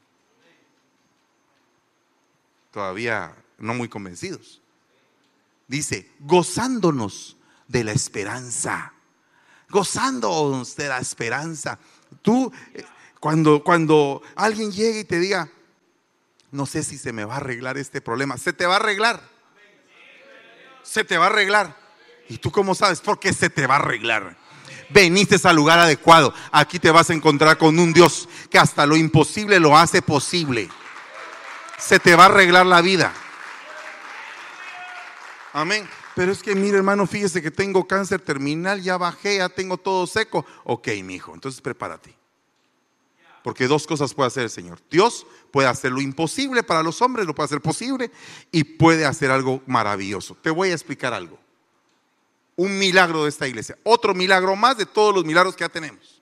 Todavía 2.72 3.36
no 3.60 3.76
muy 3.76 3.88
convencidos. 3.88 4.62
Dice, 5.68 6.12
gozándonos 6.20 7.38
de 7.68 7.84
la 7.84 7.92
esperanza. 7.92 8.94
Gozándonos 9.70 10.76
de 10.76 10.88
la 10.88 10.98
esperanza. 10.98 11.80
Tú, 12.24 12.52
eh, 12.74 12.84
cuando, 13.20 13.64
cuando 13.64 14.22
alguien 14.36 14.72
llegue 14.72 15.02
y 15.02 15.06
te 15.06 15.20
diga, 15.20 15.50
no 16.52 16.66
sé 16.66 16.84
si 16.84 16.98
se 16.98 17.14
me 17.14 17.26
va 17.26 17.36
a 17.36 17.38
arreglar 17.38 17.78
este 17.78 18.02
problema, 18.02 18.38
se 18.38 18.54
te 18.54 18.66
va 18.66 18.74
a 18.74 18.78
arreglar. 18.78 19.22
Se 20.82 21.04
te 21.04 21.18
va 21.18 21.26
a 21.26 21.30
arreglar. 21.30 21.83
¿Y 22.30 22.38
tú 22.38 22.52
cómo 22.52 22.76
sabes? 22.76 23.02
Porque 23.02 23.34
se 23.34 23.50
te 23.50 23.68
va 23.68 23.76
a 23.76 23.80
arreglar. 23.80 24.38
Veniste 24.90 25.36
al 25.48 25.56
lugar 25.56 25.80
adecuado. 25.80 26.34
Aquí 26.52 26.80
te 26.80 26.92
vas 26.92 27.10
a 27.10 27.14
encontrar 27.14 27.58
con 27.58 27.78
un 27.80 27.94
Dios 27.94 28.30
que 28.50 28.60
hasta 28.60 28.86
lo 28.86 28.96
imposible 28.96 29.60
lo 29.60 29.78
hace 29.78 30.02
posible. 30.02 30.70
Se 31.78 32.00
te 32.00 32.16
va 32.16 32.24
a 32.24 32.28
arreglar 32.28 32.66
la 32.66 32.82
vida. 32.82 33.14
Amén. 35.52 35.88
Pero 36.16 36.32
es 36.32 36.44
que, 36.44 36.54
mire, 36.54 36.78
hermano, 36.78 37.08
fíjese 37.08 37.42
que 37.42 37.50
tengo 37.50 37.88
cáncer 37.88 38.22
terminal, 38.22 38.82
ya 38.82 38.98
bajé, 38.98 39.38
ya 39.38 39.50
tengo 39.50 39.78
todo 39.78 40.06
seco. 40.06 40.46
Ok, 40.64 40.90
mi 41.04 41.16
hijo, 41.16 41.34
entonces 41.34 41.60
prepárate. 41.60 42.16
Porque 43.44 43.68
dos 43.68 43.88
cosas 43.88 44.14
puede 44.14 44.28
hacer 44.28 44.44
el 44.44 44.50
Señor. 44.50 44.80
Dios 44.90 45.26
puede 45.52 45.68
hacer 45.68 45.92
lo 45.92 46.02
imposible 46.02 46.64
para 46.64 46.84
los 46.84 47.02
hombres, 47.02 47.26
lo 47.26 47.36
puede 47.36 47.46
hacer 47.46 47.62
posible 47.62 48.12
y 48.52 48.64
puede 48.64 49.06
hacer 49.06 49.32
algo 49.32 49.62
maravilloso. 49.66 50.38
Te 50.42 50.52
voy 50.52 50.70
a 50.70 50.74
explicar 50.74 51.14
algo 51.14 51.43
un 52.56 52.78
milagro 52.78 53.24
de 53.24 53.30
esta 53.30 53.48
iglesia. 53.48 53.78
Otro 53.84 54.14
milagro 54.14 54.56
más 54.56 54.78
de 54.78 54.86
todos 54.86 55.14
los 55.14 55.26
milagros 55.26 55.56
que 55.56 55.64
ya 55.64 55.70
tenemos. 55.70 56.22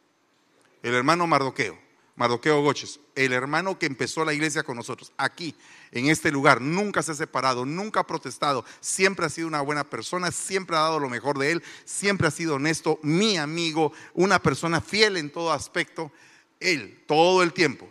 El 0.81 0.93
hermano 0.95 1.27
Mardoqueo, 1.27 1.77
Mardoqueo 2.15 2.61
Goches, 2.61 2.99
el 3.15 3.33
hermano 3.33 3.77
que 3.77 3.85
empezó 3.85 4.25
la 4.25 4.33
iglesia 4.33 4.63
con 4.63 4.77
nosotros, 4.77 5.11
aquí, 5.17 5.55
en 5.91 6.07
este 6.07 6.31
lugar, 6.31 6.61
nunca 6.61 7.03
se 7.03 7.11
ha 7.11 7.15
separado, 7.15 7.65
nunca 7.65 7.99
ha 7.99 8.07
protestado, 8.07 8.65
siempre 8.79 9.25
ha 9.25 9.29
sido 9.29 9.47
una 9.47 9.61
buena 9.61 9.83
persona, 9.83 10.31
siempre 10.31 10.75
ha 10.75 10.81
dado 10.81 10.99
lo 10.99 11.09
mejor 11.09 11.37
de 11.37 11.51
él, 11.51 11.63
siempre 11.85 12.27
ha 12.27 12.31
sido 12.31 12.55
honesto, 12.55 12.99
mi 13.03 13.37
amigo, 13.37 13.91
una 14.13 14.39
persona 14.39 14.81
fiel 14.81 15.17
en 15.17 15.29
todo 15.29 15.51
aspecto, 15.51 16.11
él, 16.59 17.03
todo 17.07 17.43
el 17.43 17.53
tiempo. 17.53 17.89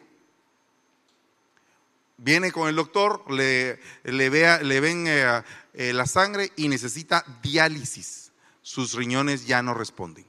Viene 2.17 2.53
con 2.53 2.69
el 2.69 2.77
doctor, 2.77 3.25
le, 3.31 3.79
vea, 4.05 4.63
le 4.63 4.81
ven 4.81 5.07
eh, 5.07 5.43
eh, 5.75 5.93
la 5.93 6.07
sangre 6.07 6.53
y 6.57 6.69
necesita 6.69 7.25
diálisis 7.43 8.30
sus 8.71 8.95
riñones 8.95 9.47
ya 9.47 9.63
no 9.63 9.75
responden. 9.75 10.25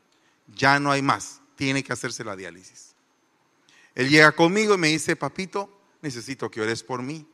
Ya 0.48 0.80
no 0.80 0.92
hay 0.92 1.04
más. 1.04 1.42
Tiene 1.56 1.84
que 1.84 1.94
hacerse 1.94 2.24
la 2.24 2.36
diálisis. 2.36 2.96
Él 3.94 4.10
llega 4.10 4.32
conmigo 4.32 4.74
y 4.74 4.78
me 4.80 4.88
dice, 4.88 5.16
papito, 5.16 5.70
necesito 6.02 6.50
que 6.50 6.60
ores 6.60 6.82
por 6.82 7.04
mí 7.04 7.28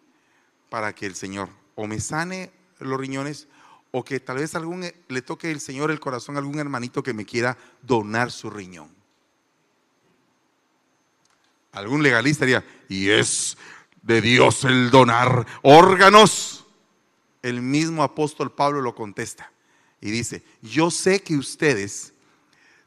para 0.69 0.93
que 0.93 1.05
el 1.05 1.15
Señor 1.15 1.47
o 1.75 1.87
me 1.87 2.01
sane 2.01 2.51
los 2.79 2.99
riñones 2.99 3.47
o 3.91 4.03
que 4.03 4.19
tal 4.19 4.39
vez 4.39 4.53
algún, 4.55 4.85
le 5.07 5.21
toque 5.21 5.49
el 5.49 5.61
Señor 5.61 5.91
el 5.91 6.01
corazón 6.01 6.35
a 6.35 6.39
algún 6.39 6.59
hermanito 6.59 7.01
que 7.01 7.13
me 7.13 7.23
quiera 7.23 7.57
donar 7.81 8.29
su 8.29 8.49
riñón. 8.49 8.93
Algún 11.71 12.03
legalista 12.03 12.43
diría, 12.43 12.65
y 12.89 13.11
es 13.11 13.57
de 14.01 14.19
Dios 14.19 14.65
el 14.65 14.91
donar 14.91 15.47
órganos. 15.61 16.65
el 17.43 17.61
mismo 17.61 18.03
apóstol 18.03 18.51
Pablo 18.51 18.81
lo 18.81 18.93
contesta 18.93 19.53
y 20.07 20.11
dice, 20.11 20.41
yo 20.61 20.89
sé 20.89 21.21
que 21.21 21.35
ustedes 21.35 22.13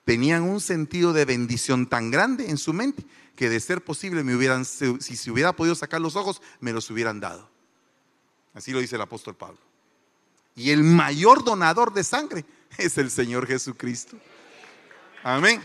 tenían 0.06 0.42
un 0.42 0.58
sentido 0.58 1.12
de 1.12 1.26
bendición 1.26 1.86
tan 1.86 2.10
grande 2.10 2.48
en 2.48 2.56
su 2.56 2.72
mente 2.72 3.04
que 3.36 3.50
de 3.50 3.60
ser 3.60 3.84
posible 3.84 4.24
me 4.24 4.34
hubieran, 4.34 4.64
si 4.64 4.98
se 4.98 5.30
hubiera 5.30 5.54
podido 5.54 5.74
sacar 5.74 6.00
los 6.00 6.16
ojos, 6.16 6.40
me 6.60 6.72
los 6.72 6.88
hubieran 6.90 7.20
dado. 7.20 7.50
Así 8.54 8.72
lo 8.72 8.80
dice 8.80 8.96
el 8.96 9.02
apóstol 9.02 9.36
Pablo. 9.36 9.58
Y 10.56 10.70
el 10.70 10.82
mayor 10.82 11.44
donador 11.44 11.92
de 11.92 12.04
sangre 12.04 12.46
es 12.78 12.96
el 12.96 13.10
Señor 13.10 13.46
Jesucristo. 13.46 14.18
Amén. 15.22 15.60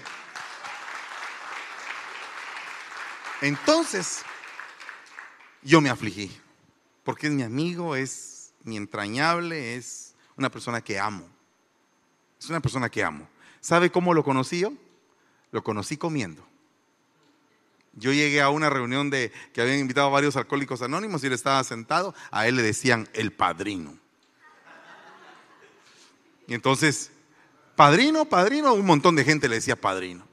Entonces, 3.41 4.23
yo 5.61 5.79
me 5.79 5.89
afligí, 5.89 6.37
porque 7.05 7.27
es 7.27 7.33
mi 7.33 7.43
amigo, 7.43 7.95
es 7.95 8.53
mi 8.63 8.75
entrañable, 8.75 9.75
es 9.75 10.15
una 10.35 10.49
persona 10.49 10.81
que 10.81 10.99
amo. 10.99 11.34
Es 12.45 12.51
una 12.51 12.59
persona 12.59 12.89
que 12.89 13.03
amo. 13.03 13.27
¿Sabe 13.59 13.89
cómo 13.91 14.13
lo 14.13 14.23
conocí 14.23 14.59
yo? 14.59 14.71
Lo 15.51 15.63
conocí 15.63 15.97
comiendo. 15.97 16.45
Yo 17.93 18.13
llegué 18.13 18.39
a 18.39 18.49
una 18.49 18.69
reunión 18.69 19.09
de 19.09 19.31
que 19.51 19.61
habían 19.61 19.79
invitado 19.79 20.05
a 20.05 20.11
varios 20.11 20.35
alcohólicos 20.35 20.83
anónimos 20.83 21.23
y 21.23 21.27
él 21.27 21.33
estaba 21.33 21.63
sentado, 21.63 22.13
a 22.29 22.47
él 22.47 22.57
le 22.57 22.61
decían 22.61 23.09
el 23.13 23.33
padrino. 23.33 23.97
Y 26.45 26.53
entonces, 26.53 27.09
padrino, 27.75 28.25
padrino, 28.25 28.75
un 28.75 28.85
montón 28.85 29.15
de 29.15 29.23
gente 29.23 29.49
le 29.49 29.55
decía 29.55 29.75
padrino. 29.75 30.27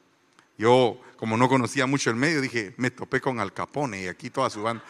Yo, 0.59 1.01
como 1.17 1.39
no 1.39 1.49
conocía 1.49 1.87
mucho 1.87 2.11
el 2.11 2.17
medio, 2.17 2.43
dije, 2.43 2.75
me 2.77 2.91
topé 2.91 3.23
con 3.23 3.41
Al 3.41 3.55
Capone 3.55 4.03
y 4.03 4.09
aquí 4.09 4.29
toda 4.29 4.51
su 4.51 4.61
banda. 4.61 4.85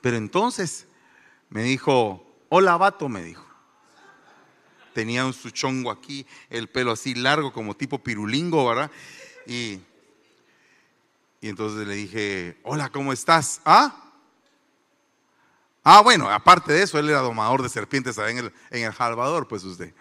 Pero 0.00 0.16
entonces 0.16 0.86
me 1.48 1.64
dijo, 1.64 2.24
hola 2.50 2.76
vato, 2.76 3.08
me 3.08 3.24
dijo. 3.24 3.49
Tenía 4.92 5.24
un 5.24 5.32
su 5.32 5.50
chongo 5.50 5.90
aquí, 5.90 6.26
el 6.48 6.68
pelo 6.68 6.92
así 6.92 7.14
largo 7.14 7.52
como 7.52 7.76
tipo 7.76 8.02
pirulingo, 8.02 8.66
¿verdad? 8.68 8.90
Y, 9.46 9.80
y 11.40 11.48
entonces 11.48 11.86
le 11.86 11.94
dije, 11.94 12.58
hola, 12.62 12.90
¿cómo 12.90 13.12
estás? 13.12 13.60
¿Ah? 13.64 14.10
Ah, 15.82 16.02
bueno, 16.02 16.30
aparte 16.30 16.72
de 16.72 16.82
eso, 16.82 16.98
él 16.98 17.08
era 17.08 17.20
domador 17.20 17.62
de 17.62 17.68
serpientes 17.68 18.18
en 18.18 18.38
el, 18.38 18.52
en 18.70 18.84
el 18.84 18.94
Salvador, 18.94 19.48
pues 19.48 19.64
usted. 19.64 19.94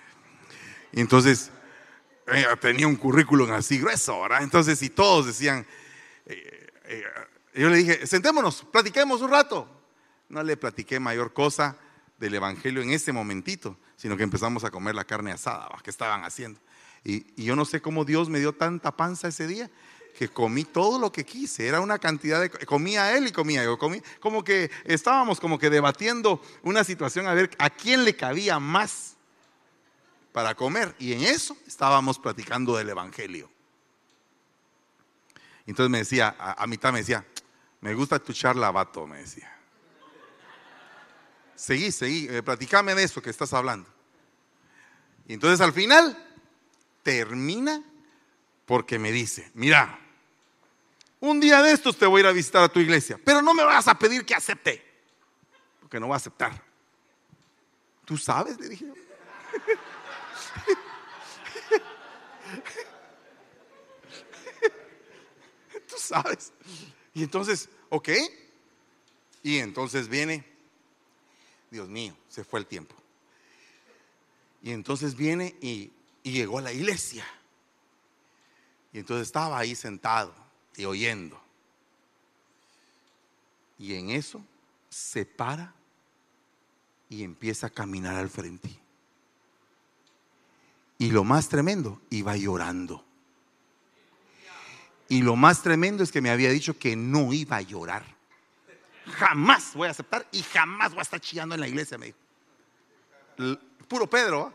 Y 0.92 1.00
entonces 1.00 1.52
eh, 2.28 2.46
tenía 2.60 2.88
un 2.88 2.96
currículum 2.96 3.52
así 3.52 3.80
grueso, 3.80 4.22
¿verdad? 4.22 4.44
Entonces, 4.44 4.82
y 4.82 4.90
todos 4.90 5.28
decían, 5.28 5.66
eh, 6.26 6.68
eh, 6.86 7.04
yo 7.54 7.70
le 7.70 7.78
dije, 7.78 8.06
sentémonos, 8.06 8.66
platiquemos 8.72 9.22
un 9.22 9.32
rato. 9.32 9.68
No 10.28 10.44
le 10.44 10.58
platiqué 10.58 11.00
mayor 11.00 11.34
cosa 11.34 11.78
del 12.20 12.36
Evangelio 12.36 12.82
en 12.82 12.92
ese 12.92 13.12
momentito, 13.12 13.78
sino 13.96 14.18
que 14.18 14.24
empezamos 14.24 14.64
a 14.64 14.72
comer 14.72 14.96
la 14.96 15.06
carne 15.06 15.32
asada 15.32 15.70
que 15.84 15.90
estaban 15.90 16.24
haciendo. 16.24 16.60
Y, 17.04 17.44
yo 17.44 17.56
no 17.56 17.66
sé 17.66 17.82
cómo 17.82 18.06
Dios 18.06 18.30
me 18.30 18.40
dio 18.40 18.54
tanta 18.54 18.96
panza 18.96 19.30
ese 19.30 19.48
día 19.48 19.70
que 20.18 20.28
comí 20.28 20.66
todo 20.66 21.00
lo 21.00 21.12
que 21.12 21.26
quise. 21.26 21.68
Era 21.68 21.80
una 21.80 21.98
cantidad 21.98 22.42
de... 22.42 22.50
Comía 22.50 23.16
él 23.16 23.28
y 23.28 23.32
comía 23.32 23.64
yo. 23.64 23.78
Comí, 23.78 24.02
como 24.20 24.44
que 24.44 24.70
estábamos 24.84 25.40
como 25.40 25.58
que 25.58 25.70
debatiendo 25.70 26.42
una 26.64 26.84
situación 26.84 27.28
a 27.28 27.34
ver 27.34 27.52
a 27.58 27.70
quién 27.70 28.04
le 28.04 28.16
cabía 28.16 28.60
más 28.60 29.16
para 30.34 30.56
comer. 30.56 30.94
Y 31.00 31.14
en 31.14 31.22
eso 31.22 31.56
estábamos 31.66 32.20
platicando 32.20 32.76
del 32.76 32.90
Evangelio. 32.90 33.50
Entonces 35.66 35.92
me 35.92 36.00
decía, 36.00 36.36
a, 36.38 36.66
mitad 36.68 36.92
me 36.92 37.00
decía, 37.00 37.24
me 37.80 37.94
gusta 37.94 38.20
tu 38.20 38.34
charla, 38.34 38.72
vato, 38.72 39.06
me 39.06 39.20
decía. 39.20 39.59
Seguí, 41.60 41.92
seguí, 41.92 42.28
eh, 42.30 42.42
platicame 42.42 42.96
de 42.96 43.04
eso 43.04 43.22
que 43.22 43.30
estás 43.30 43.52
hablando. 43.52 43.90
Y 45.28 45.34
entonces 45.34 45.60
al 45.60 45.74
final 45.74 46.18
termina 47.04 47.84
porque 48.66 48.98
me 48.98 49.12
dice, 49.12 49.52
mira, 49.56 50.00
un 51.20 51.42
día 51.42 51.62
de 51.62 51.74
estos 51.74 51.98
te 51.98 52.06
voy 52.06 52.20
a 52.20 52.22
ir 52.22 52.28
a 52.28 52.32
visitar 52.32 52.64
a 52.64 52.70
tu 52.70 52.80
iglesia, 52.80 53.20
pero 53.26 53.42
no 53.42 53.54
me 53.54 53.66
vas 53.66 53.90
a 53.90 54.00
pedir 54.00 54.26
que 54.26 54.34
acepte, 54.34 54.82
porque 55.82 56.00
no 56.00 56.08
va 56.08 56.16
a 56.16 56.18
aceptar. 56.18 56.64
¿Tú 58.06 58.16
sabes? 58.16 58.58
Le 58.58 58.70
dije. 58.70 58.86
Tú 65.90 65.96
sabes. 65.98 66.54
Y 67.14 67.22
entonces, 67.22 67.68
ok. 67.90 68.08
Y 69.44 69.58
entonces 69.58 70.08
viene, 70.08 70.46
Dios 71.72 71.88
mío, 71.88 72.16
se 72.28 72.44
fue 72.44 72.60
el 72.60 72.66
tiempo. 72.66 72.96
Y 74.62 74.72
entonces 74.72 75.16
viene 75.16 75.56
y, 75.62 75.92
llegó 76.24 76.60
a 76.60 76.62
la 76.62 76.72
iglesia. 76.72 77.26
Y 78.94 79.00
entonces 79.00 79.28
estaba 79.28 79.58
ahí 79.58 79.76
sentado 79.76 80.34
y 80.76 80.86
oyendo. 80.86 81.42
Y 83.78 83.96
en 83.96 84.12
eso 84.12 84.44
se 84.90 85.26
para 85.26 85.74
y 87.10 87.24
empieza 87.24 87.68
a 87.68 87.70
caminar 87.70 88.16
al 88.16 88.30
frente. 88.30 88.70
Y 91.00 91.12
lo 91.12 91.24
más 91.24 91.50
tremendo, 91.50 92.02
iba 92.10 92.36
llorando. 92.36 93.04
Y 95.08 95.24
lo 95.24 95.36
más 95.36 95.64
tremendo 95.64 96.04
es 96.04 96.12
que 96.12 96.22
me 96.22 96.30
había 96.30 96.52
dicho 96.52 96.78
que 96.78 96.96
no 96.96 97.34
iba 97.34 97.58
a 97.58 97.62
llorar. 97.62 98.19
Jamás 99.10 99.74
voy 99.74 99.88
a 99.88 99.92
aceptar 99.92 100.28
y 100.32 100.42
jamás 100.44 100.92
voy 100.92 101.00
a 101.00 101.04
estar 101.04 101.20
chillando 101.20 101.56
en 101.56 101.62
la 101.62 101.68
iglesia, 101.68 101.98
me 101.98 102.08
dijo. 102.08 102.18
Puro 103.88 104.08
Pedro, 104.10 104.54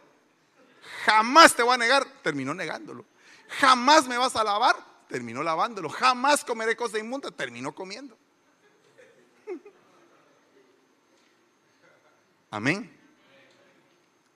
jamás 1.05 1.55
te 1.55 1.62
voy 1.62 1.75
a 1.75 1.79
negar. 1.79 2.07
Terminó 2.23 2.55
negándolo. 2.55 3.05
Jamás 3.61 4.07
me 4.07 4.17
vas 4.19 4.37
a 4.37 4.45
lavar 4.45 4.95
terminó 5.14 5.45
lavándolo. 5.45 5.88
Jamás 5.88 6.45
comeré 6.45 6.77
cosa 6.77 6.99
inmunda, 6.99 7.31
terminó 7.31 7.73
comiendo. 7.73 8.19
Amén. 12.51 12.90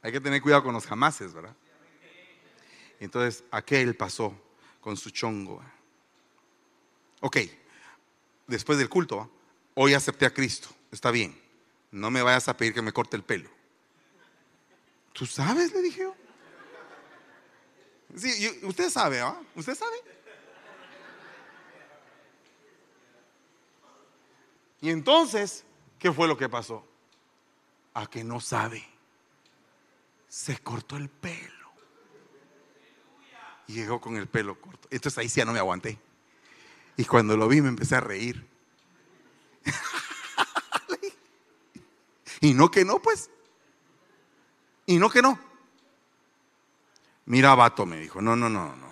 Hay 0.02 0.12
que 0.12 0.20
tener 0.20 0.40
cuidado 0.40 0.62
con 0.62 0.72
los 0.72 0.87
jamases, 0.87 1.33
¿verdad? 1.35 1.57
Entonces, 3.00 3.42
aquel 3.50 3.96
pasó 3.96 4.33
con 4.81 4.96
su 4.96 5.11
chongo. 5.11 5.61
Ok, 7.20 7.38
después 8.46 8.78
del 8.78 8.88
culto, 8.88 9.28
hoy 9.80 9.94
acepté 9.94 10.26
a 10.26 10.34
Cristo, 10.34 10.68
está 10.90 11.12
bien. 11.12 11.40
No 11.92 12.10
me 12.10 12.20
vayas 12.20 12.48
a 12.48 12.56
pedir 12.56 12.74
que 12.74 12.82
me 12.82 12.92
corte 12.92 13.16
el 13.16 13.22
pelo. 13.22 13.48
¿Tú 15.12 15.24
sabes? 15.24 15.72
Le 15.72 15.82
dije 15.82 16.00
yo. 16.00 16.14
Sí, 18.16 18.60
usted 18.64 18.90
sabe, 18.90 19.20
¿ah? 19.20 19.40
¿Usted 19.54 19.76
sabe? 19.76 19.96
Y 24.80 24.90
entonces, 24.90 25.64
¿qué 26.00 26.12
fue 26.12 26.26
lo 26.26 26.36
que 26.36 26.48
pasó? 26.48 26.84
A 27.94 28.08
que 28.08 28.24
no 28.24 28.40
sabe. 28.40 28.84
Se 30.28 30.58
cortó 30.58 30.96
el 30.96 31.08
pelo. 31.08 31.72
Y 33.68 33.74
llegó 33.74 34.00
con 34.00 34.16
el 34.16 34.26
pelo 34.26 34.60
corto. 34.60 34.88
Entonces 34.90 35.18
ahí 35.18 35.28
sí 35.28 35.38
ya 35.38 35.44
no 35.44 35.52
me 35.52 35.60
aguanté. 35.60 35.98
Y 36.96 37.04
cuando 37.04 37.36
lo 37.36 37.46
vi 37.46 37.60
me 37.60 37.68
empecé 37.68 37.94
a 37.94 38.00
reír. 38.00 38.58
y 42.40 42.54
no 42.54 42.70
que 42.70 42.85
no, 42.85 43.00
pues. 43.00 43.31
Y 44.87 44.98
no 44.98 45.11
que 45.11 45.22
no. 45.22 45.38
Mira, 47.26 47.54
vato, 47.54 47.87
me 47.87 48.00
dijo. 48.00 48.22
No, 48.22 48.37
no, 48.37 48.48
no, 48.48 48.74
no. 48.74 48.88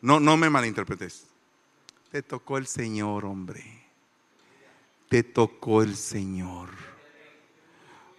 No, 0.00 0.20
no 0.20 0.36
me 0.36 0.48
malinterpretes. 0.48 1.26
Te 2.10 2.22
tocó 2.22 2.56
el 2.56 2.66
Señor, 2.66 3.26
hombre 3.26 3.86
te 5.08 5.22
tocó 5.22 5.82
el 5.82 5.96
Señor. 5.96 6.70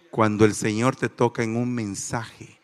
Cuando 0.10 0.46
el 0.46 0.56
Señor 0.56 0.96
te 0.96 1.10
toca 1.10 1.44
en 1.44 1.56
un 1.56 1.74
mensaje, 1.74 2.60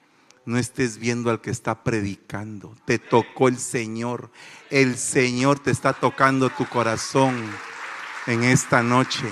no 0.46 0.58
estés 0.58 0.98
viendo 0.98 1.30
al 1.30 1.42
que 1.42 1.52
está 1.52 1.84
predicando. 1.84 2.76
Te 2.86 3.00
tocó 3.00 3.48
el 3.48 3.60
Señor. 3.60 4.32
El 4.70 4.98
Señor 4.98 5.60
te 5.60 5.72
está 5.72 5.94
tocando 5.94 6.50
tu 6.50 6.68
corazón 6.68 7.36
en 8.28 8.44
esta 8.44 8.84
noche. 8.84 9.32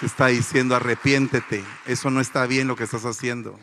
Te 0.00 0.06
está 0.06 0.26
diciendo, 0.26 0.76
arrepiéntete. 0.76 1.64
Eso 1.86 2.10
no 2.10 2.20
está 2.20 2.46
bien 2.46 2.68
lo 2.68 2.76
que 2.76 2.84
estás 2.84 3.04
haciendo. 3.04 3.58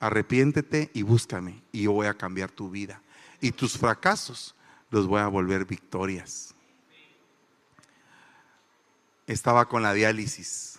Arrepiéntete 0.00 0.90
y 0.92 1.02
búscame 1.02 1.62
y 1.72 1.82
yo 1.82 1.92
voy 1.92 2.06
a 2.06 2.14
cambiar 2.14 2.50
tu 2.50 2.70
vida. 2.70 3.00
Y 3.40 3.52
tus 3.52 3.78
fracasos 3.78 4.54
los 4.90 5.06
voy 5.06 5.20
a 5.20 5.28
volver 5.28 5.64
victorias 5.64 6.54
estaba 9.26 9.68
con 9.68 9.82
la 9.82 9.92
diálisis. 9.92 10.78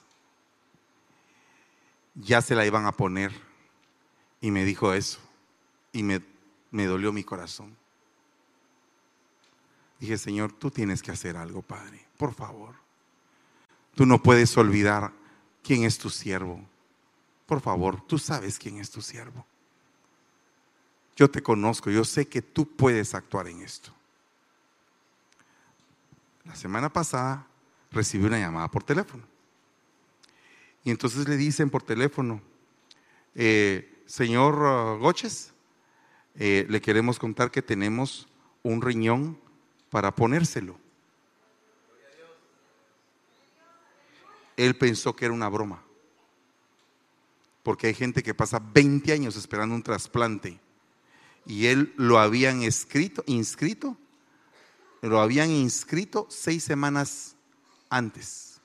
Ya 2.15 2.41
se 2.41 2.55
la 2.55 2.65
iban 2.65 2.85
a 2.85 2.91
poner. 2.91 3.31
Y 4.41 4.51
me 4.51 4.65
dijo 4.65 4.93
eso. 4.93 5.19
Y 5.91 6.03
me, 6.03 6.21
me 6.71 6.85
dolió 6.85 7.11
mi 7.11 7.23
corazón. 7.23 7.75
Dije, 9.99 10.17
Señor, 10.17 10.51
tú 10.51 10.69
tienes 10.71 11.01
que 11.01 11.11
hacer 11.11 11.37
algo, 11.37 11.61
Padre. 11.61 12.05
Por 12.17 12.33
favor. 12.33 12.75
Tú 13.95 14.05
no 14.05 14.21
puedes 14.21 14.57
olvidar 14.57 15.13
quién 15.61 15.83
es 15.83 15.97
tu 15.97 16.09
siervo. 16.09 16.59
Por 17.45 17.61
favor, 17.61 18.01
tú 18.07 18.17
sabes 18.17 18.57
quién 18.57 18.79
es 18.79 18.89
tu 18.89 19.01
siervo. 19.01 19.45
Yo 21.15 21.29
te 21.29 21.43
conozco, 21.43 21.91
yo 21.91 22.03
sé 22.03 22.27
que 22.27 22.41
tú 22.41 22.67
puedes 22.75 23.13
actuar 23.13 23.47
en 23.47 23.61
esto. 23.61 23.93
La 26.45 26.55
semana 26.55 26.91
pasada 26.91 27.47
recibí 27.91 28.25
una 28.25 28.39
llamada 28.39 28.69
por 28.69 28.83
teléfono. 28.83 29.23
Y 30.83 30.91
entonces 30.91 31.27
le 31.27 31.37
dicen 31.37 31.69
por 31.69 31.83
teléfono, 31.83 32.41
eh, 33.35 34.03
señor 34.05 34.55
uh, 34.55 34.99
Goches, 34.99 35.53
eh, 36.35 36.65
le 36.67 36.81
queremos 36.81 37.19
contar 37.19 37.51
que 37.51 37.61
tenemos 37.61 38.27
un 38.63 38.81
riñón 38.81 39.39
para 39.93 40.09
ponérselo. 40.09 40.75
Él 44.57 44.75
pensó 44.75 45.15
que 45.15 45.25
era 45.25 45.33
una 45.35 45.47
broma. 45.47 45.83
Porque 47.61 47.85
hay 47.85 47.93
gente 47.93 48.23
que 48.23 48.33
pasa 48.33 48.59
20 48.59 49.13
años 49.13 49.35
esperando 49.35 49.75
un 49.75 49.83
trasplante. 49.83 50.59
Y 51.45 51.67
él 51.67 51.93
lo 51.95 52.17
habían 52.17 52.63
escrito, 52.63 53.23
inscrito, 53.27 53.95
lo 55.01 55.21
habían 55.21 55.51
inscrito 55.51 56.25
seis 56.27 56.63
semanas 56.63 57.35
antes 57.87 58.59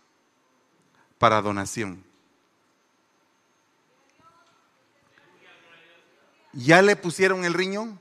para 1.18 1.42
donación. 1.42 2.02
¿Ya 6.54 6.80
le 6.80 6.96
pusieron 6.96 7.44
el 7.44 7.52
riñón? 7.52 8.00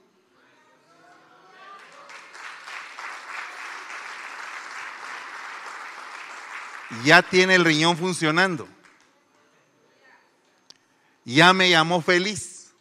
Ya 7.04 7.22
tiene 7.22 7.56
el 7.56 7.66
riñón 7.66 7.98
funcionando. 7.98 8.68
Ya 11.26 11.54
me 11.54 11.70
llamó 11.70 12.02
feliz. 12.02 12.74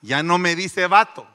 Ya 0.00 0.22
no 0.22 0.38
me 0.38 0.54
dice 0.54 0.86
vato. 0.86 1.26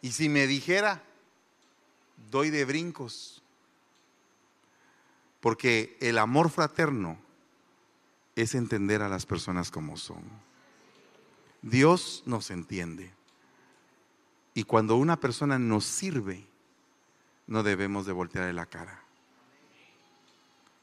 Y 0.00 0.12
si 0.12 0.28
me 0.28 0.46
dijera, 0.46 1.02
doy 2.30 2.50
de 2.50 2.64
brincos. 2.64 3.42
Porque 5.40 5.96
el 6.00 6.18
amor 6.18 6.50
fraterno 6.50 7.18
es 8.36 8.54
entender 8.54 9.02
a 9.02 9.08
las 9.08 9.26
personas 9.26 9.70
como 9.70 9.96
son. 9.96 10.22
Dios 11.62 12.22
nos 12.26 12.50
entiende. 12.50 13.17
Y 14.58 14.64
cuando 14.64 14.96
una 14.96 15.20
persona 15.20 15.56
nos 15.56 15.84
sirve, 15.84 16.44
no 17.46 17.62
debemos 17.62 18.06
de 18.06 18.12
voltearle 18.12 18.52
la 18.52 18.66
cara. 18.66 19.04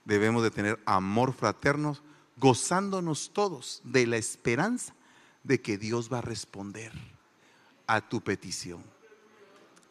Debemos 0.05 0.43
de 0.43 0.49
tener 0.49 0.79
amor 0.85 1.33
fraterno, 1.33 1.97
gozándonos 2.37 3.33
todos 3.33 3.81
de 3.83 4.07
la 4.07 4.15
esperanza 4.15 4.95
de 5.43 5.59
que 5.59 5.77
Dios 5.77 6.09
va 6.09 6.19
a 6.19 6.21
responder 6.21 6.93
a 7.85 7.99
tu 7.99 8.21
petición. 8.21 8.81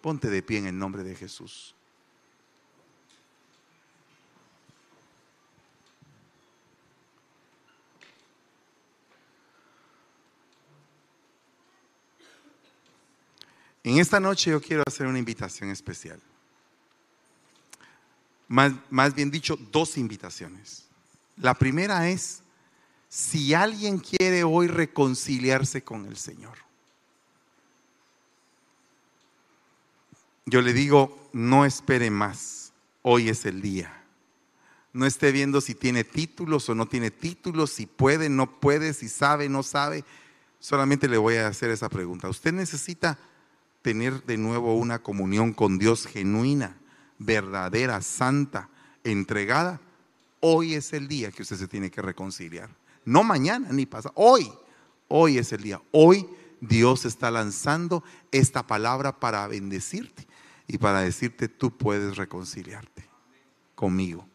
Ponte 0.00 0.30
de 0.30 0.42
pie 0.42 0.60
en 0.60 0.66
el 0.66 0.78
nombre 0.78 1.02
de 1.02 1.14
Jesús. 1.14 1.73
En 13.84 13.98
esta 13.98 14.18
noche 14.18 14.50
yo 14.50 14.62
quiero 14.62 14.82
hacer 14.86 15.06
una 15.06 15.18
invitación 15.18 15.68
especial. 15.70 16.18
Más, 18.48 18.72
más, 18.88 19.14
bien 19.14 19.30
dicho, 19.30 19.58
dos 19.70 19.98
invitaciones. 19.98 20.86
La 21.36 21.54
primera 21.54 22.08
es, 22.08 22.42
si 23.10 23.52
alguien 23.52 23.98
quiere 23.98 24.42
hoy 24.42 24.68
reconciliarse 24.68 25.82
con 25.82 26.06
el 26.06 26.16
Señor. 26.16 26.56
Yo 30.46 30.62
le 30.62 30.72
digo, 30.72 31.28
no 31.32 31.64
espere 31.64 32.10
más, 32.10 32.72
hoy 33.02 33.28
es 33.28 33.44
el 33.44 33.60
día. 33.60 34.02
No 34.94 35.04
esté 35.04 35.32
viendo 35.32 35.60
si 35.60 35.74
tiene 35.74 36.04
títulos 36.04 36.68
o 36.68 36.74
no 36.74 36.86
tiene 36.86 37.10
títulos, 37.10 37.70
si 37.70 37.84
puede, 37.84 38.28
no 38.28 38.60
puede, 38.60 38.94
si 38.94 39.08
sabe, 39.08 39.48
no 39.48 39.62
sabe. 39.62 40.04
Solamente 40.58 41.08
le 41.08 41.18
voy 41.18 41.36
a 41.36 41.48
hacer 41.48 41.70
esa 41.70 41.88
pregunta. 41.88 42.28
¿Usted 42.28 42.52
necesita 42.52 43.18
tener 43.84 44.24
de 44.24 44.38
nuevo 44.38 44.74
una 44.76 45.00
comunión 45.00 45.52
con 45.52 45.78
Dios 45.78 46.06
genuina, 46.06 46.78
verdadera, 47.18 48.00
santa, 48.00 48.70
entregada, 49.04 49.78
hoy 50.40 50.72
es 50.72 50.94
el 50.94 51.06
día 51.06 51.30
que 51.30 51.42
usted 51.42 51.56
se 51.56 51.68
tiene 51.68 51.90
que 51.90 52.00
reconciliar. 52.00 52.70
No 53.04 53.24
mañana 53.24 53.68
ni 53.72 53.84
pasado, 53.84 54.14
hoy, 54.16 54.50
hoy 55.08 55.36
es 55.36 55.52
el 55.52 55.62
día. 55.62 55.82
Hoy 55.90 56.26
Dios 56.62 57.04
está 57.04 57.30
lanzando 57.30 58.02
esta 58.32 58.66
palabra 58.66 59.20
para 59.20 59.46
bendecirte 59.48 60.26
y 60.66 60.78
para 60.78 61.02
decirte 61.02 61.48
tú 61.48 61.76
puedes 61.76 62.16
reconciliarte 62.16 63.06
conmigo. 63.74 64.26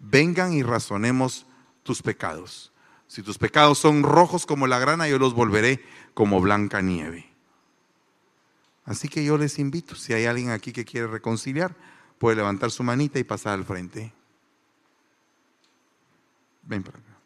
Vengan 0.00 0.54
y 0.54 0.62
razonemos 0.62 1.44
tus 1.82 2.00
pecados. 2.00 2.72
Si 3.08 3.22
tus 3.22 3.36
pecados 3.36 3.76
son 3.76 4.04
rojos 4.04 4.46
como 4.46 4.66
la 4.66 4.78
grana, 4.78 5.06
yo 5.06 5.18
los 5.18 5.34
volveré 5.34 5.84
como 6.14 6.40
blanca 6.40 6.80
nieve. 6.80 7.35
Así 8.86 9.08
que 9.08 9.24
yo 9.24 9.36
les 9.36 9.58
invito, 9.58 9.96
si 9.96 10.12
hay 10.14 10.26
alguien 10.26 10.50
aquí 10.50 10.72
que 10.72 10.84
quiere 10.84 11.08
reconciliar, 11.08 11.74
puede 12.18 12.36
levantar 12.36 12.70
su 12.70 12.84
manita 12.84 13.18
y 13.18 13.24
pasar 13.24 13.54
al 13.54 13.64
frente. 13.64 14.12
Ven 16.62 16.84
para 16.84 16.98
acá. 16.98 17.18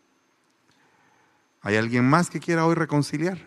¿Hay 1.63 1.77
alguien 1.77 2.09
más 2.09 2.31
que 2.31 2.41
quiera 2.41 2.65
hoy 2.65 2.75
reconciliar? 2.75 3.39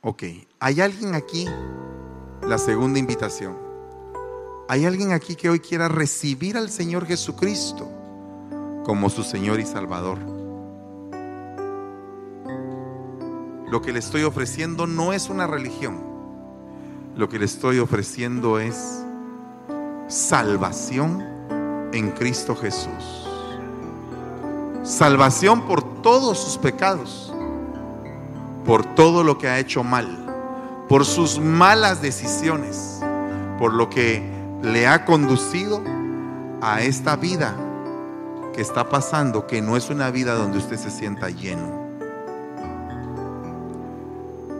Ok, 0.00 0.22
¿hay 0.60 0.80
alguien 0.80 1.14
aquí? 1.14 1.46
La 2.42 2.58
segunda 2.58 2.98
invitación. 3.00 3.58
¿Hay 4.68 4.84
alguien 4.84 5.12
aquí 5.12 5.34
que 5.34 5.50
hoy 5.50 5.58
quiera 5.58 5.88
recibir 5.88 6.56
al 6.56 6.70
Señor 6.70 7.06
Jesucristo 7.06 7.90
como 8.84 9.10
su 9.10 9.24
Señor 9.24 9.58
y 9.58 9.66
Salvador? 9.66 10.43
Lo 13.68 13.80
que 13.80 13.92
le 13.92 13.98
estoy 13.98 14.22
ofreciendo 14.22 14.86
no 14.86 15.12
es 15.12 15.28
una 15.30 15.46
religión. 15.46 15.98
Lo 17.16 17.28
que 17.28 17.38
le 17.38 17.44
estoy 17.44 17.78
ofreciendo 17.78 18.58
es 18.58 19.04
salvación 20.08 21.24
en 21.92 22.10
Cristo 22.10 22.54
Jesús. 22.56 23.28
Salvación 24.82 25.62
por 25.62 26.02
todos 26.02 26.38
sus 26.38 26.58
pecados, 26.58 27.32
por 28.66 28.84
todo 28.94 29.24
lo 29.24 29.38
que 29.38 29.48
ha 29.48 29.58
hecho 29.58 29.82
mal, 29.82 30.26
por 30.88 31.06
sus 31.06 31.38
malas 31.38 32.02
decisiones, 32.02 33.00
por 33.58 33.72
lo 33.72 33.88
que 33.88 34.22
le 34.62 34.86
ha 34.86 35.04
conducido 35.04 35.82
a 36.60 36.82
esta 36.82 37.16
vida 37.16 37.56
que 38.54 38.60
está 38.60 38.88
pasando, 38.88 39.46
que 39.46 39.62
no 39.62 39.76
es 39.76 39.88
una 39.88 40.10
vida 40.10 40.34
donde 40.34 40.58
usted 40.58 40.76
se 40.76 40.90
sienta 40.90 41.30
lleno. 41.30 41.83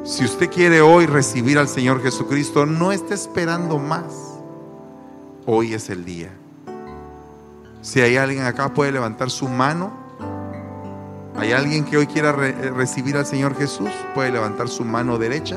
Si 0.05 0.23
usted 0.23 0.51
quiere 0.51 0.83
hoy 0.83 1.07
recibir 1.07 1.59
al 1.59 1.67
Señor 1.67 2.03
Jesucristo, 2.03 2.67
no 2.67 2.93
esté 2.93 3.15
esperando 3.15 3.79
más. 3.79 4.05
Hoy 5.47 5.73
es 5.73 5.89
el 5.89 6.05
día. 6.05 6.31
Si 7.81 8.03
hay 8.03 8.19
alguien 8.19 8.45
acá, 8.45 8.75
puede 8.75 8.93
levantar 8.93 9.31
su 9.31 9.49
mano. 9.49 9.91
¿Hay 11.37 11.53
alguien 11.53 11.87
que 11.87 11.97
hoy 11.97 12.07
quiera 12.07 12.33
recibir 12.33 13.17
al 13.17 13.25
Señor 13.25 13.57
Jesús? 13.57 13.89
Puede 14.15 14.31
levantar 14.31 14.69
su 14.69 14.85
mano 14.85 15.17
derecha. 15.17 15.57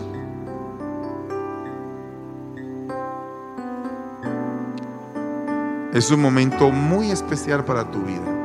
Es 5.93 6.10
un 6.10 6.22
momento 6.22 6.70
muy 6.70 7.12
especial 7.12 7.66
para 7.66 7.91
tu 7.91 8.02
vida. 8.02 8.36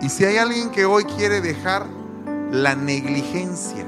Y 0.00 0.08
si 0.08 0.24
hay 0.24 0.38
alguien 0.38 0.70
que 0.70 0.86
hoy 0.86 1.04
quiere 1.04 1.40
dejar 1.40 1.86
la 2.50 2.74
negligencia, 2.74 3.84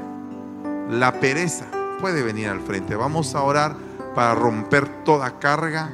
la 0.90 1.18
pereza, 1.20 1.64
puede 2.00 2.22
venir 2.22 2.48
al 2.48 2.60
frente. 2.60 2.94
Vamos 2.94 3.34
a 3.34 3.42
orar 3.42 3.74
para 4.14 4.34
romper 4.34 5.04
toda 5.04 5.38
carga, 5.38 5.90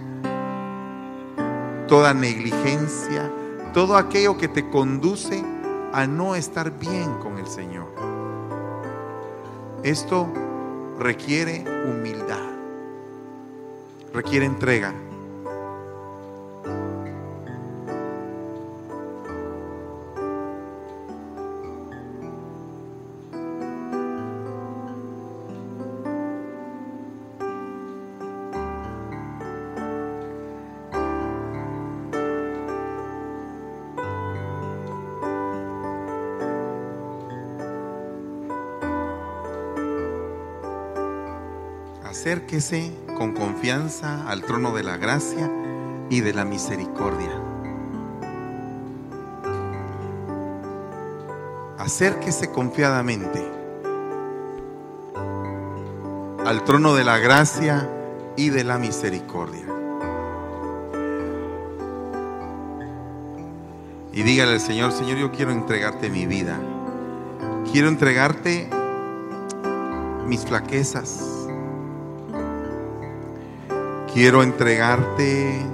toda 1.87 2.15
negligencia, 2.15 3.31
todo 3.73 3.97
aquello 3.97 4.37
que 4.37 4.49
te 4.49 4.69
conduce 4.69 5.45
a 5.93 6.07
no 6.07 6.35
estar 6.35 6.77
bien 6.79 7.15
con 7.21 7.39
el 7.39 7.47
Señor. 7.47 7.87
Esto 9.85 10.27
requiere 10.99 11.65
humildad, 11.89 12.43
requiere 14.13 14.47
entrega. 14.47 14.93
Acérquese 42.59 42.93
con 43.17 43.35
confianza 43.35 44.29
al 44.29 44.43
trono 44.43 44.75
de 44.75 44.83
la 44.83 44.97
gracia 44.97 45.49
y 46.11 46.23
de 46.23 46.35
la 46.35 46.45
misericordia. 46.45 47.31
Acérquese 51.79 52.51
confiadamente 52.51 53.49
al 56.45 56.65
trono 56.65 56.97
de 56.97 57.05
la 57.05 57.19
gracia 57.19 57.89
y 58.35 58.51
de 58.51 58.65
la 58.65 58.77
misericordia. 58.77 59.67
Y 64.13 64.23
dígale 64.25 64.55
al 64.55 64.61
Señor, 64.61 64.91
Señor, 64.91 65.19
yo 65.19 65.31
quiero 65.31 65.53
entregarte 65.53 66.11
mi 66.11 66.27
vida. 66.27 66.59
Quiero 67.71 67.87
entregarte 67.87 68.69
mis 70.27 70.45
flaquezas. 70.45 71.38
Quiero 74.21 74.43
entregarte 74.43 75.65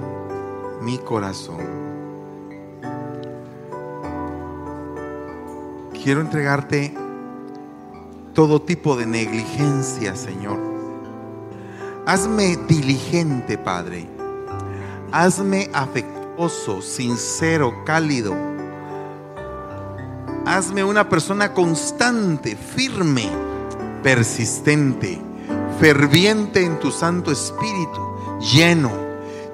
mi 0.79 0.99
corazón. 0.99 1.65
Quiero 6.03 6.21
entregarte 6.21 6.93
todo 8.35 8.61
tipo 8.61 8.95
de 8.95 9.07
negligencia, 9.07 10.15
Señor. 10.15 10.59
Hazme 12.05 12.55
diligente, 12.67 13.57
Padre. 13.57 14.07
Hazme 15.11 15.71
afectuoso, 15.73 16.83
sincero, 16.83 17.73
cálido. 17.83 18.35
Hazme 20.45 20.83
una 20.83 21.09
persona 21.09 21.51
constante, 21.51 22.55
firme, 22.55 23.27
persistente, 24.03 25.19
ferviente 25.79 26.63
en 26.63 26.79
tu 26.79 26.91
Santo 26.91 27.31
Espíritu, 27.31 28.14
lleno, 28.39 28.91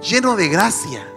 lleno 0.01 0.35
de 0.35 0.49
gracia, 0.49 1.07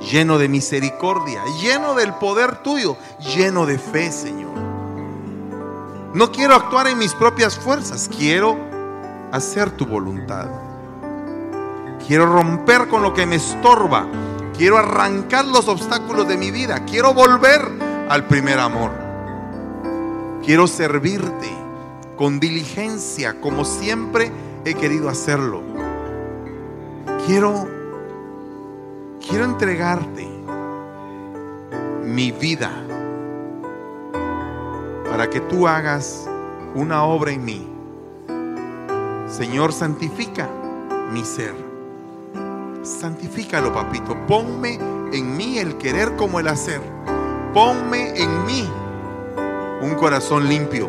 lleno 0.00 0.38
de 0.38 0.48
misericordia, 0.48 1.42
lleno 1.60 1.94
del 1.94 2.14
poder 2.14 2.62
tuyo, 2.62 2.96
lleno 3.34 3.66
de 3.66 3.78
fe, 3.78 4.10
Señor. 4.10 4.52
No 6.14 6.30
quiero 6.30 6.54
actuar 6.54 6.88
en 6.88 6.98
mis 6.98 7.14
propias 7.14 7.58
fuerzas, 7.58 8.10
quiero 8.16 8.56
hacer 9.32 9.70
tu 9.70 9.86
voluntad. 9.86 10.48
Quiero 12.06 12.26
romper 12.26 12.88
con 12.88 13.02
lo 13.02 13.14
que 13.14 13.26
me 13.26 13.36
estorba. 13.36 14.06
Quiero 14.56 14.76
arrancar 14.76 15.46
los 15.46 15.68
obstáculos 15.68 16.28
de 16.28 16.36
mi 16.36 16.50
vida. 16.50 16.84
Quiero 16.84 17.14
volver 17.14 17.62
al 18.08 18.26
primer 18.26 18.58
amor. 18.58 18.90
Quiero 20.44 20.66
servirte 20.66 21.50
con 22.16 22.40
diligencia 22.40 23.40
como 23.40 23.64
siempre 23.64 24.30
he 24.64 24.74
querido 24.74 25.08
hacerlo. 25.08 25.71
Quiero 27.26 27.68
quiero 29.28 29.44
entregarte 29.44 30.28
mi 32.04 32.32
vida 32.32 32.70
para 35.08 35.30
que 35.30 35.40
tú 35.40 35.68
hagas 35.68 36.28
una 36.74 37.04
obra 37.04 37.30
en 37.32 37.44
mí. 37.44 37.68
Señor, 39.28 39.72
santifica 39.72 40.48
mi 41.12 41.24
ser. 41.24 41.54
Santifícalo, 42.82 43.72
papito. 43.72 44.16
Ponme 44.26 44.78
en 45.12 45.36
mí 45.36 45.58
el 45.58 45.76
querer 45.78 46.16
como 46.16 46.40
el 46.40 46.48
hacer. 46.48 46.80
Ponme 47.54 48.20
en 48.20 48.46
mí 48.46 48.68
un 49.80 49.94
corazón 49.94 50.48
limpio. 50.48 50.88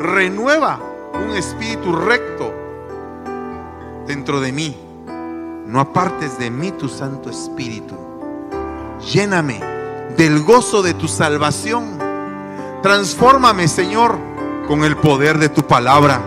Renueva 0.00 0.78
un 1.14 1.36
espíritu 1.36 1.92
recto 1.92 2.52
dentro 4.06 4.40
de 4.40 4.52
mí. 4.52 4.89
No 5.70 5.80
apartes 5.80 6.38
de 6.38 6.50
mí 6.50 6.72
tu 6.72 6.88
Santo 6.88 7.30
Espíritu. 7.30 7.96
Lléname 9.12 9.60
del 10.16 10.42
gozo 10.42 10.82
de 10.82 10.94
tu 10.94 11.08
salvación 11.08 12.10
Transfórmame, 12.82 13.68
Señor, 13.68 14.16
con 14.66 14.84
el 14.84 14.96
poder 14.96 15.38
de 15.38 15.50
tu 15.50 15.66
palabra. 15.66 16.22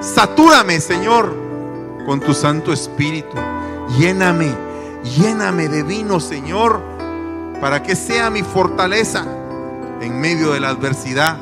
Satúrame, 0.00 0.80
Señor, 0.80 1.36
con 2.06 2.20
tu 2.20 2.32
Santo 2.32 2.72
Espíritu. 2.72 3.36
Lléname, 3.98 4.54
lléname 5.02 5.68
de 5.68 5.82
vino, 5.82 6.18
Señor, 6.18 6.80
para 7.60 7.82
que 7.82 7.94
sea 7.94 8.30
mi 8.30 8.42
fortaleza 8.42 9.26
en 10.00 10.18
medio 10.18 10.52
de 10.52 10.60
la 10.60 10.70
adversidad. 10.70 11.36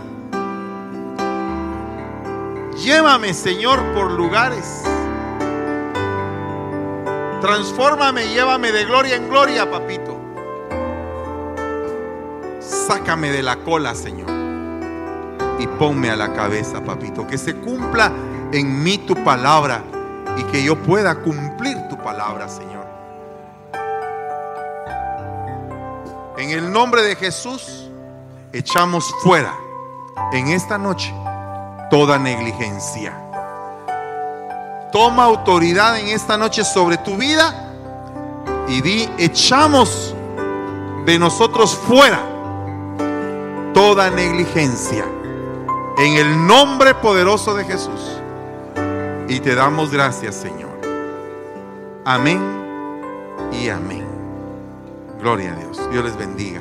Llévame, 2.77 3.35
Señor, 3.35 3.81
por 3.95 4.11
lugares. 4.11 4.83
Transfórmame, 7.43 8.29
llévame 8.29 8.71
de 8.71 8.85
gloria 8.85 9.17
en 9.17 9.29
gloria, 9.29 9.69
papito. 9.69 10.17
Sácame 12.61 13.33
de 13.33 13.43
la 13.43 13.57
cola, 13.57 13.97
Señor. 13.97 14.31
Y 15.59 15.67
ponme 15.67 16.09
a 16.09 16.15
la 16.15 16.33
cabeza, 16.33 16.85
papito. 16.85 17.27
Que 17.27 17.37
se 17.37 17.57
cumpla 17.57 18.13
en 18.53 18.85
mí 18.85 18.97
tu 18.99 19.17
palabra 19.25 19.83
y 20.39 20.45
que 20.45 20.63
yo 20.63 20.77
pueda 20.77 21.17
cumplir 21.17 21.77
tu 21.89 21.99
palabra, 21.99 22.49
Señor. 22.49 22.87
En 26.39 26.51
el 26.51 26.71
nombre 26.71 27.03
de 27.03 27.17
Jesús, 27.17 27.91
echamos 28.53 29.13
fuera 29.21 29.53
en 30.33 30.47
esta 30.47 30.79
noche 30.79 31.13
toda 31.91 32.19
negligencia. 32.19 33.22
Toma 34.93 35.25
autoridad 35.25 35.99
en 35.99 36.09
esta 36.09 36.37
noche 36.37 36.65
sobre 36.65 36.99
tu 36.99 37.17
vida 37.17 37.73
y 38.69 38.83
di, 38.83 39.09
echamos 39.19 40.15
de 41.07 41.19
nosotros 41.19 41.75
fuera 41.75 42.21
toda 43.73 44.11
negligencia 44.11 45.05
en 45.99 46.15
el 46.15 46.47
nombre 46.47 46.95
poderoso 46.95 47.55
de 47.55 47.65
Jesús. 47.65 48.19
Y 49.29 49.41
te 49.41 49.55
damos 49.55 49.91
gracias, 49.91 50.35
Señor. 50.35 50.79
Amén 52.05 52.41
y 53.51 53.69
amén. 53.71 54.07
Gloria 55.21 55.53
a 55.53 55.57
Dios. 55.57 55.91
Dios 55.91 56.05
les 56.05 56.17
bendiga. 56.17 56.61